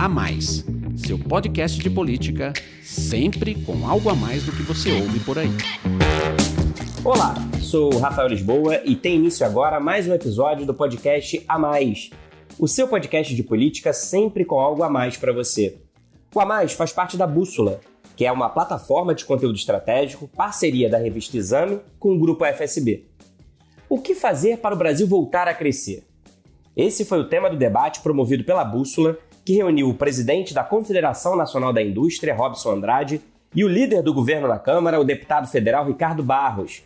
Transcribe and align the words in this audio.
A 0.00 0.08
Mais, 0.08 0.64
seu 0.96 1.18
podcast 1.18 1.78
de 1.78 1.90
política, 1.90 2.54
sempre 2.82 3.54
com 3.54 3.86
algo 3.86 4.08
a 4.08 4.14
mais 4.14 4.42
do 4.42 4.50
que 4.50 4.62
você 4.62 4.90
ouve 4.92 5.20
por 5.20 5.38
aí. 5.38 5.50
Olá, 7.04 7.34
sou 7.60 7.98
Rafael 7.98 8.28
Lisboa 8.28 8.80
e 8.82 8.96
tem 8.96 9.16
início 9.16 9.44
agora 9.44 9.78
mais 9.78 10.08
um 10.08 10.14
episódio 10.14 10.64
do 10.64 10.72
podcast 10.72 11.44
A 11.46 11.58
Mais, 11.58 12.08
o 12.58 12.66
seu 12.66 12.88
podcast 12.88 13.34
de 13.34 13.42
política 13.42 13.92
sempre 13.92 14.42
com 14.42 14.58
algo 14.58 14.82
a 14.82 14.88
mais 14.88 15.18
para 15.18 15.34
você. 15.34 15.82
O 16.34 16.40
A 16.40 16.46
Mais 16.46 16.72
faz 16.72 16.94
parte 16.94 17.18
da 17.18 17.26
Bússola, 17.26 17.78
que 18.16 18.24
é 18.24 18.32
uma 18.32 18.48
plataforma 18.48 19.14
de 19.14 19.26
conteúdo 19.26 19.56
estratégico, 19.56 20.28
parceria 20.28 20.88
da 20.88 20.96
revista 20.96 21.36
Exame 21.36 21.78
com 21.98 22.14
o 22.14 22.18
grupo 22.18 22.46
FSB. 22.46 23.04
O 23.86 24.00
que 24.00 24.14
fazer 24.14 24.60
para 24.60 24.74
o 24.74 24.78
Brasil 24.78 25.06
voltar 25.06 25.46
a 25.46 25.52
crescer? 25.52 26.06
Esse 26.74 27.04
foi 27.04 27.18
o 27.18 27.28
tema 27.28 27.50
do 27.50 27.58
debate 27.58 28.00
promovido 28.00 28.44
pela 28.44 28.64
Bússola 28.64 29.18
que 29.44 29.54
reuniu 29.54 29.88
o 29.88 29.94
presidente 29.94 30.52
da 30.52 30.64
Confederação 30.64 31.36
Nacional 31.36 31.72
da 31.72 31.82
Indústria, 31.82 32.34
Robson 32.34 32.72
Andrade, 32.72 33.20
e 33.54 33.64
o 33.64 33.68
líder 33.68 34.02
do 34.02 34.14
governo 34.14 34.46
na 34.46 34.58
Câmara, 34.58 35.00
o 35.00 35.04
deputado 35.04 35.48
federal 35.48 35.86
Ricardo 35.86 36.22
Barros. 36.22 36.82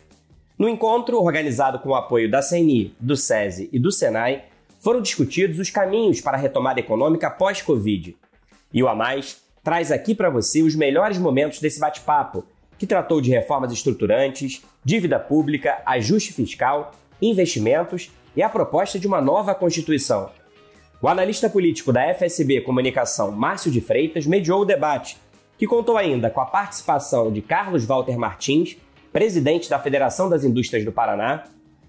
No 0.57 0.69
encontro, 0.69 1.21
organizado 1.21 1.79
com 1.79 1.89
o 1.89 1.95
apoio 1.95 2.31
da 2.31 2.41
CNI, 2.41 2.95
do 2.99 3.15
SESI 3.15 3.69
e 3.71 3.77
do 3.77 3.91
SENAI, 3.91 4.45
foram 4.79 5.01
discutidos 5.01 5.59
os 5.59 5.69
caminhos 5.69 6.21
para 6.21 6.37
a 6.37 6.39
retomada 6.39 6.79
econômica 6.79 7.29
pós-Covid. 7.29 8.15
E 8.73 8.83
o 8.83 8.87
A 8.87 8.95
Mais 8.95 9.41
traz 9.63 9.91
aqui 9.91 10.15
para 10.15 10.29
você 10.29 10.61
os 10.61 10.75
melhores 10.75 11.17
momentos 11.17 11.59
desse 11.59 11.79
bate-papo, 11.79 12.45
que 12.77 12.87
tratou 12.87 13.19
de 13.19 13.31
reformas 13.31 13.71
estruturantes, 13.71 14.63
dívida 14.83 15.19
pública, 15.19 15.81
ajuste 15.85 16.33
fiscal, 16.33 16.93
investimentos 17.21 18.11
e 18.35 18.43
a 18.43 18.49
proposta 18.49 18.99
de 18.99 19.07
uma 19.07 19.21
nova 19.21 19.55
Constituição. 19.55 20.29
O 21.05 21.07
analista 21.07 21.47
político 21.47 21.93
da 21.93 22.01
FSB 22.15 22.61
Comunicação, 22.61 23.31
Márcio 23.31 23.69
de 23.69 23.79
Freitas, 23.79 24.25
mediou 24.25 24.61
o 24.61 24.65
debate, 24.65 25.19
que 25.55 25.67
contou 25.67 25.97
ainda 25.97 26.31
com 26.31 26.41
a 26.41 26.47
participação 26.47 27.31
de 27.31 27.43
Carlos 27.43 27.85
Walter 27.85 28.17
Martins, 28.17 28.75
presidente 29.13 29.69
da 29.69 29.77
Federação 29.77 30.31
das 30.31 30.43
Indústrias 30.43 30.83
do 30.83 30.91
Paraná, 30.91 31.43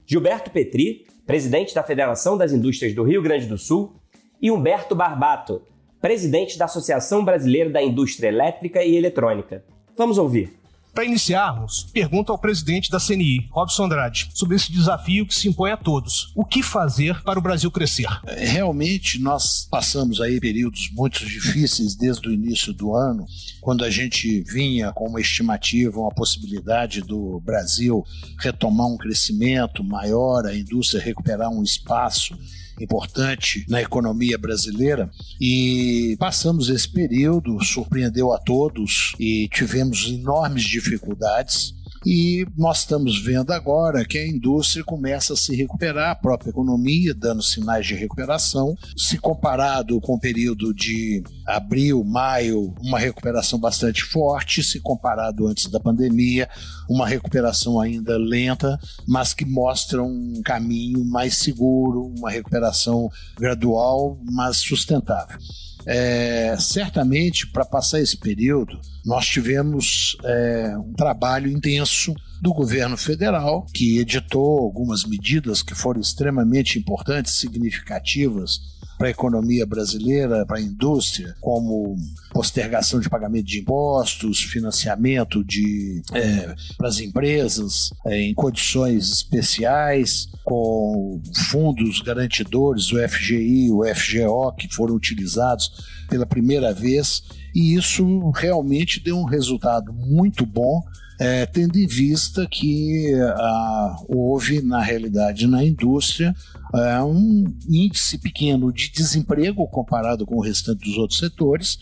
Gilberto 0.05 0.51
Petri, 0.51 1.07
presidente 1.27 1.75
da 1.75 1.83
Federação 1.83 2.37
das 2.37 2.53
Indústrias 2.53 2.93
do 2.93 3.05
Rio 3.05 3.23
Grande 3.23 3.47
do 3.47 3.57
Sul, 3.57 3.95
e 4.39 4.51
Humberto 4.51 4.95
Barbato, 4.95 5.63
presidente 5.99 6.59
da 6.59 6.67
Associação 6.67 7.25
Brasileira 7.25 7.71
da 7.71 7.83
Indústria 7.83 8.29
Elétrica 8.29 8.85
e 8.85 8.97
Eletrônica. 8.97 9.65
Vamos 9.97 10.19
ouvir. 10.19 10.53
Para 10.97 11.05
iniciarmos, 11.05 11.87
pergunto 11.93 12.33
ao 12.33 12.39
presidente 12.39 12.91
da 12.91 12.99
CNI, 12.99 13.51
Robson 13.51 13.85
Andrade, 13.85 14.31
sobre 14.33 14.57
esse 14.57 14.73
desafio 14.73 15.27
que 15.27 15.35
se 15.35 15.47
impõe 15.47 15.71
a 15.71 15.77
todos. 15.77 16.33
O 16.35 16.43
que 16.43 16.63
fazer 16.63 17.23
para 17.23 17.39
o 17.39 17.43
Brasil 17.43 17.71
crescer? 17.71 18.07
Realmente, 18.27 19.19
nós 19.19 19.69
passamos 19.71 20.23
aí 20.23 20.41
períodos 20.41 20.89
muito 20.93 21.19
difíceis 21.27 21.95
desde 21.95 22.27
o 22.27 22.33
início 22.33 22.73
do 22.73 22.97
ano, 22.97 23.27
quando 23.61 23.85
a 23.85 23.91
gente 23.91 24.41
vinha 24.45 24.91
com 24.91 25.07
uma 25.07 25.21
estimativa, 25.21 26.01
uma 26.01 26.15
possibilidade 26.15 27.03
do 27.03 27.43
Brasil 27.45 28.03
retomar 28.41 28.87
um 28.87 28.97
crescimento 28.97 29.85
maior, 29.85 30.47
a 30.47 30.57
indústria 30.57 31.03
recuperar 31.03 31.51
um 31.51 31.63
espaço 31.63 32.35
importante 32.81 33.65
na 33.69 33.81
economia 33.81 34.39
brasileira. 34.39 35.11
E 35.41 36.17
passamos 36.19 36.69
esse 36.69 36.89
período, 36.89 37.63
surpreendeu 37.65 38.33
a 38.33 38.39
todos 38.39 39.15
e 39.19 39.49
tivemos 39.53 40.07
enormes 40.09 40.65
dificuldades 40.65 41.76
e 42.09 42.47
nós 42.57 42.79
estamos 42.79 43.21
vendo 43.21 43.51
agora 43.51 44.05
que 44.05 44.17
a 44.17 44.25
indústria 44.25 44.85
começa 44.85 45.33
a 45.33 45.37
se 45.37 45.57
recuperar, 45.57 46.13
a 46.13 46.15
própria 46.15 46.51
economia 46.51 47.13
dando 47.13 47.43
sinais 47.43 47.85
de 47.85 47.97
recuperação. 47.97 48.77
Se 48.97 49.19
comparado 49.19 50.01
com 50.01 50.15
o 50.15 50.21
período 50.21 50.73
de 50.73 51.25
abril, 51.45 52.05
maio, 52.05 52.73
uma 52.81 53.01
recuperação 53.01 53.59
bastante 53.59 54.05
forte, 54.05 54.63
se 54.63 54.79
comparado 54.79 55.49
antes 55.49 55.67
da 55.67 55.81
pandemia, 55.81 56.49
uma 56.89 57.09
recuperação 57.09 57.81
ainda 57.81 58.17
lenta, 58.17 58.79
mas 59.05 59.35
que 59.35 59.45
mostra 59.45 60.01
um 60.01 60.41
caminho 60.45 61.05
mais 61.05 61.39
seguro, 61.39 62.15
uma 62.17 62.31
recuperação 62.31 63.11
gradual, 63.37 64.17
mas 64.31 64.59
sustentável. 64.59 65.39
É, 65.87 66.57
certamente, 66.59 67.47
para 67.47 67.65
passar 67.65 68.01
esse 68.01 68.17
período, 68.17 68.81
nós 69.05 69.25
tivemos 69.27 70.17
é, 70.25 70.77
um 70.77 70.93
trabalho 70.93 71.49
intenso 71.49 72.13
do 72.43 72.53
governo 72.53 72.97
federal, 72.97 73.67
que 73.73 73.99
editou 73.99 74.59
algumas 74.59 75.05
medidas 75.05 75.63
que 75.63 75.75
foram 75.75 76.01
extremamente 76.01 76.79
importantes, 76.79 77.35
significativas 77.35 78.76
para 78.97 79.09
a 79.09 79.11
economia 79.11 79.67
brasileira, 79.67 80.47
para 80.47 80.59
a 80.59 80.61
indústria, 80.61 81.35
como 81.41 81.97
postergação 82.33 83.01
de 83.01 83.09
pagamento 83.09 83.47
de 83.47 83.61
impostos, 83.61 84.43
financiamento 84.43 85.45
de 85.45 86.03
é, 86.13 86.55
para 86.77 86.89
as 86.89 86.99
empresas 87.01 87.91
é, 88.07 88.21
em 88.21 88.35
condições 88.35 89.11
especiais, 89.11 90.29
com 90.45 91.21
fundos 91.51 92.01
garantidores, 92.01 92.93
o 92.93 93.09
FGI, 93.09 93.71
o 93.71 93.83
FGO, 93.95 94.53
que 94.53 94.69
foram 94.75 94.95
utilizados 94.95 95.71
pela 96.09 96.27
primeira 96.27 96.73
vez, 96.73 97.23
e 97.55 97.75
isso 97.75 98.31
realmente 98.31 99.01
deu 99.01 99.19
um 99.19 99.25
resultado 99.25 99.93
muito 99.93 100.45
bom 100.47 100.83
é, 101.19 101.47
tendo 101.47 101.79
em 101.79 101.87
vista 101.87 102.47
que 102.47 103.15
ah, 103.15 103.97
houve, 104.09 104.61
na 104.63 104.83
realidade, 104.83 105.47
na 105.47 105.65
indústria, 105.65 106.35
é, 106.75 107.03
um 107.03 107.45
índice 107.69 108.19
pequeno 108.19 108.73
de 108.73 108.91
desemprego 108.91 109.67
comparado 109.69 110.27
com 110.27 110.37
o 110.37 110.43
restante 110.43 110.85
dos 110.89 110.97
outros 110.97 111.19
setores, 111.19 111.79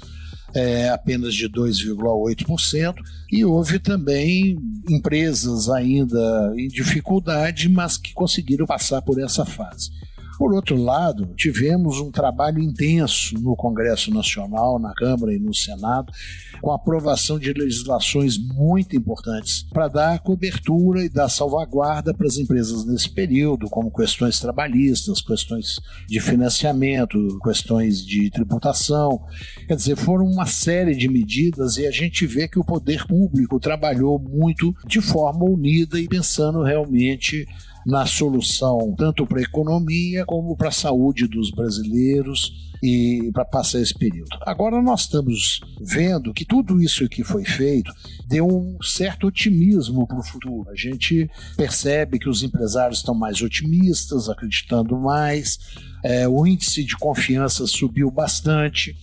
é, 0.54 0.88
apenas 0.90 1.34
de 1.34 1.48
2,8%, 1.48 2.94
e 3.30 3.44
houve 3.44 3.78
também 3.78 4.56
empresas 4.88 5.68
ainda 5.68 6.54
em 6.56 6.68
dificuldade, 6.68 7.68
mas 7.68 7.96
que 7.96 8.12
conseguiram 8.12 8.66
passar 8.66 9.02
por 9.02 9.20
essa 9.20 9.44
fase. 9.44 9.90
Por 10.38 10.52
outro 10.52 10.76
lado, 10.76 11.32
tivemos 11.36 12.00
um 12.00 12.10
trabalho 12.10 12.60
intenso 12.60 13.34
no 13.40 13.54
Congresso 13.54 14.12
Nacional, 14.12 14.78
na 14.78 14.92
Câmara 14.94 15.32
e 15.32 15.38
no 15.38 15.54
Senado, 15.54 16.12
com 16.60 16.72
a 16.72 16.76
aprovação 16.76 17.38
de 17.38 17.52
legislações 17.52 18.36
muito 18.38 18.96
importantes 18.96 19.62
para 19.72 19.88
dar 19.88 20.18
cobertura 20.20 21.04
e 21.04 21.08
dar 21.08 21.28
salvaguarda 21.28 22.12
para 22.12 22.26
as 22.26 22.36
empresas 22.36 22.84
nesse 22.84 23.08
período, 23.08 23.68
como 23.68 23.92
questões 23.92 24.40
trabalhistas, 24.40 25.20
questões 25.20 25.78
de 26.08 26.20
financiamento, 26.20 27.38
questões 27.42 28.04
de 28.04 28.30
tributação. 28.30 29.20
Quer 29.68 29.76
dizer, 29.76 29.96
foram 29.96 30.26
uma 30.26 30.46
série 30.46 30.96
de 30.96 31.08
medidas 31.08 31.76
e 31.76 31.86
a 31.86 31.90
gente 31.90 32.26
vê 32.26 32.48
que 32.48 32.58
o 32.58 32.64
poder 32.64 33.06
público 33.06 33.60
trabalhou 33.60 34.18
muito 34.18 34.74
de 34.86 35.00
forma 35.00 35.44
unida 35.44 36.00
e 36.00 36.08
pensando 36.08 36.62
realmente 36.62 37.46
na 37.86 38.06
solução 38.06 38.94
tanto 38.96 39.26
para 39.26 39.38
a 39.38 39.42
economia 39.42 40.24
como 40.24 40.56
para 40.56 40.68
a 40.68 40.72
saúde 40.72 41.26
dos 41.26 41.50
brasileiros 41.50 42.74
e 42.82 43.30
para 43.32 43.46
passar 43.46 43.80
esse 43.80 43.94
período. 43.94 44.28
Agora 44.42 44.82
nós 44.82 45.02
estamos 45.02 45.60
vendo 45.80 46.34
que 46.34 46.44
tudo 46.44 46.82
isso 46.82 47.08
que 47.08 47.24
foi 47.24 47.42
feito 47.42 47.90
deu 48.26 48.46
um 48.46 48.76
certo 48.82 49.26
otimismo 49.26 50.06
para 50.06 50.18
o 50.18 50.22
futuro. 50.22 50.68
A 50.68 50.76
gente 50.76 51.30
percebe 51.56 52.18
que 52.18 52.28
os 52.28 52.42
empresários 52.42 52.98
estão 52.98 53.14
mais 53.14 53.40
otimistas, 53.40 54.28
acreditando 54.28 54.98
mais, 54.98 55.58
é, 56.04 56.28
o 56.28 56.46
índice 56.46 56.84
de 56.84 56.94
confiança 56.96 57.66
subiu 57.66 58.10
bastante. 58.10 58.94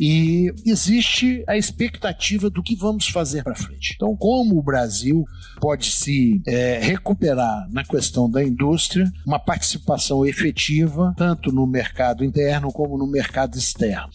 E 0.00 0.50
existe 0.64 1.44
a 1.46 1.58
expectativa 1.58 2.48
do 2.48 2.62
que 2.62 2.74
vamos 2.74 3.08
fazer 3.08 3.44
para 3.44 3.54
frente. 3.54 3.92
Então, 3.94 4.16
como 4.16 4.58
o 4.58 4.62
Brasil 4.62 5.26
pode 5.60 5.90
se 5.90 6.40
é, 6.46 6.78
recuperar 6.78 7.68
na 7.70 7.84
questão 7.84 8.30
da 8.30 8.42
indústria, 8.42 9.12
uma 9.26 9.38
participação 9.38 10.24
efetiva, 10.24 11.12
tanto 11.18 11.52
no 11.52 11.66
mercado 11.66 12.24
interno 12.24 12.72
como 12.72 12.96
no 12.96 13.06
mercado 13.06 13.58
externo. 13.58 14.08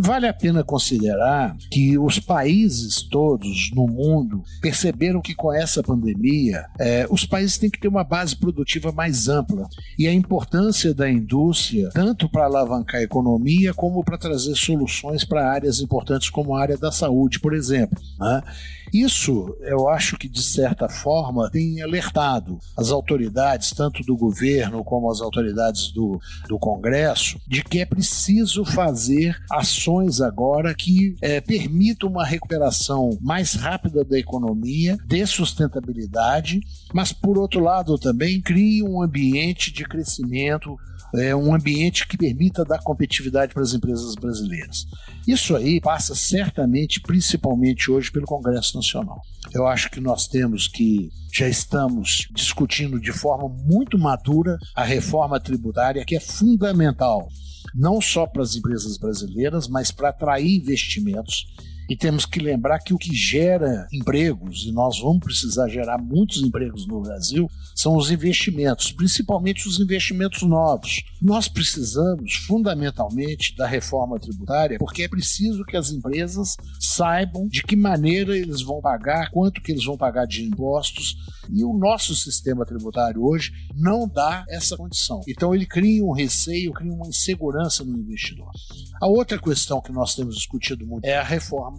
Vale 0.00 0.28
a 0.28 0.32
pena 0.32 0.62
considerar 0.62 1.56
que 1.72 1.98
os 1.98 2.20
países 2.20 3.02
todos 3.02 3.72
no 3.74 3.84
mundo 3.88 4.44
perceberam 4.60 5.20
que 5.20 5.34
com 5.34 5.52
essa 5.52 5.82
pandemia 5.82 6.66
é, 6.78 7.04
os 7.10 7.26
países 7.26 7.58
têm 7.58 7.68
que 7.68 7.80
ter 7.80 7.88
uma 7.88 8.04
base 8.04 8.36
produtiva 8.36 8.92
mais 8.92 9.28
ampla 9.28 9.68
e 9.98 10.06
a 10.06 10.12
importância 10.12 10.94
da 10.94 11.10
indústria 11.10 11.90
tanto 11.92 12.28
para 12.28 12.44
alavancar 12.44 13.00
a 13.00 13.04
economia 13.04 13.74
como 13.74 14.04
para 14.04 14.16
trazer 14.16 14.54
soluções 14.54 15.24
para 15.24 15.50
áreas 15.50 15.80
importantes 15.80 16.30
como 16.30 16.54
a 16.54 16.62
área 16.62 16.78
da 16.78 16.92
saúde, 16.92 17.40
por 17.40 17.52
exemplo. 17.52 17.98
Né? 18.20 18.42
Isso, 18.92 19.54
eu 19.62 19.88
acho 19.88 20.16
que, 20.16 20.28
de 20.28 20.42
certa 20.42 20.88
forma, 20.88 21.50
tem 21.50 21.82
alertado 21.82 22.58
as 22.76 22.90
autoridades, 22.90 23.72
tanto 23.72 24.02
do 24.02 24.16
governo 24.16 24.82
como 24.82 25.10
as 25.10 25.20
autoridades 25.20 25.92
do, 25.92 26.18
do 26.48 26.58
Congresso, 26.58 27.38
de 27.46 27.62
que 27.62 27.80
é 27.80 27.84
preciso 27.84 28.64
fazer 28.64 29.36
ações 29.50 29.87
agora 30.20 30.74
que 30.74 31.16
é, 31.20 31.40
permitam 31.40 32.08
uma 32.08 32.24
recuperação 32.24 33.18
mais 33.20 33.54
rápida 33.54 34.04
da 34.04 34.18
economia, 34.18 34.96
de 35.06 35.26
sustentabilidade, 35.26 36.60
mas, 36.92 37.12
por 37.12 37.38
outro 37.38 37.60
lado, 37.60 37.98
também 37.98 38.40
crie 38.40 38.82
um 38.82 39.02
ambiente 39.02 39.72
de 39.72 39.84
crescimento 39.84 40.76
é 41.14 41.34
um 41.34 41.54
ambiente 41.54 42.06
que 42.06 42.18
permita 42.18 42.64
dar 42.64 42.82
competitividade 42.82 43.54
para 43.54 43.62
as 43.62 43.72
empresas 43.72 44.14
brasileiras. 44.14 44.86
Isso 45.26 45.56
aí 45.56 45.80
passa 45.80 46.14
certamente, 46.14 47.00
principalmente 47.00 47.90
hoje, 47.90 48.10
pelo 48.10 48.26
Congresso 48.26 48.76
Nacional. 48.76 49.22
Eu 49.52 49.66
acho 49.66 49.90
que 49.90 50.00
nós 50.00 50.26
temos 50.26 50.68
que 50.68 51.08
já 51.32 51.48
estamos 51.48 52.28
discutindo 52.34 53.00
de 53.00 53.12
forma 53.12 53.48
muito 53.48 53.98
madura 53.98 54.58
a 54.74 54.84
reforma 54.84 55.40
tributária, 55.40 56.04
que 56.04 56.16
é 56.16 56.20
fundamental 56.20 57.28
não 57.74 58.00
só 58.00 58.26
para 58.26 58.42
as 58.42 58.54
empresas 58.56 58.96
brasileiras, 58.96 59.68
mas 59.68 59.90
para 59.90 60.10
atrair 60.10 60.56
investimentos 60.56 61.46
e 61.88 61.96
temos 61.96 62.26
que 62.26 62.38
lembrar 62.38 62.80
que 62.80 62.92
o 62.92 62.98
que 62.98 63.14
gera 63.14 63.88
empregos, 63.92 64.66
e 64.66 64.72
nós 64.72 65.00
vamos 65.00 65.20
precisar 65.20 65.68
gerar 65.68 65.98
muitos 65.98 66.42
empregos 66.42 66.86
no 66.86 67.00
Brasil, 67.00 67.48
são 67.74 67.96
os 67.96 68.10
investimentos, 68.10 68.92
principalmente 68.92 69.66
os 69.66 69.80
investimentos 69.80 70.42
novos. 70.42 71.02
Nós 71.22 71.48
precisamos, 71.48 72.34
fundamentalmente, 72.46 73.56
da 73.56 73.66
reforma 73.66 74.18
tributária, 74.18 74.78
porque 74.78 75.04
é 75.04 75.08
preciso 75.08 75.64
que 75.64 75.76
as 75.76 75.90
empresas 75.90 76.56
saibam 76.78 77.48
de 77.48 77.62
que 77.62 77.74
maneira 77.74 78.36
eles 78.36 78.62
vão 78.62 78.80
pagar, 78.80 79.30
quanto 79.30 79.62
que 79.62 79.72
eles 79.72 79.84
vão 79.84 79.96
pagar 79.96 80.26
de 80.26 80.44
impostos, 80.44 81.16
e 81.50 81.64
o 81.64 81.72
nosso 81.72 82.14
sistema 82.14 82.66
tributário 82.66 83.24
hoje 83.24 83.52
não 83.74 84.06
dá 84.06 84.44
essa 84.48 84.76
condição. 84.76 85.22
Então 85.26 85.54
ele 85.54 85.64
cria 85.64 86.04
um 86.04 86.12
receio, 86.12 86.72
cria 86.72 86.92
uma 86.92 87.08
insegurança 87.08 87.82
no 87.84 87.96
investidor. 87.96 88.50
A 89.00 89.06
outra 89.06 89.38
questão 89.38 89.80
que 89.80 89.92
nós 89.92 90.14
temos 90.14 90.36
discutido 90.36 90.86
muito 90.86 91.04
é 91.04 91.16
a 91.16 91.22
reforma 91.22 91.77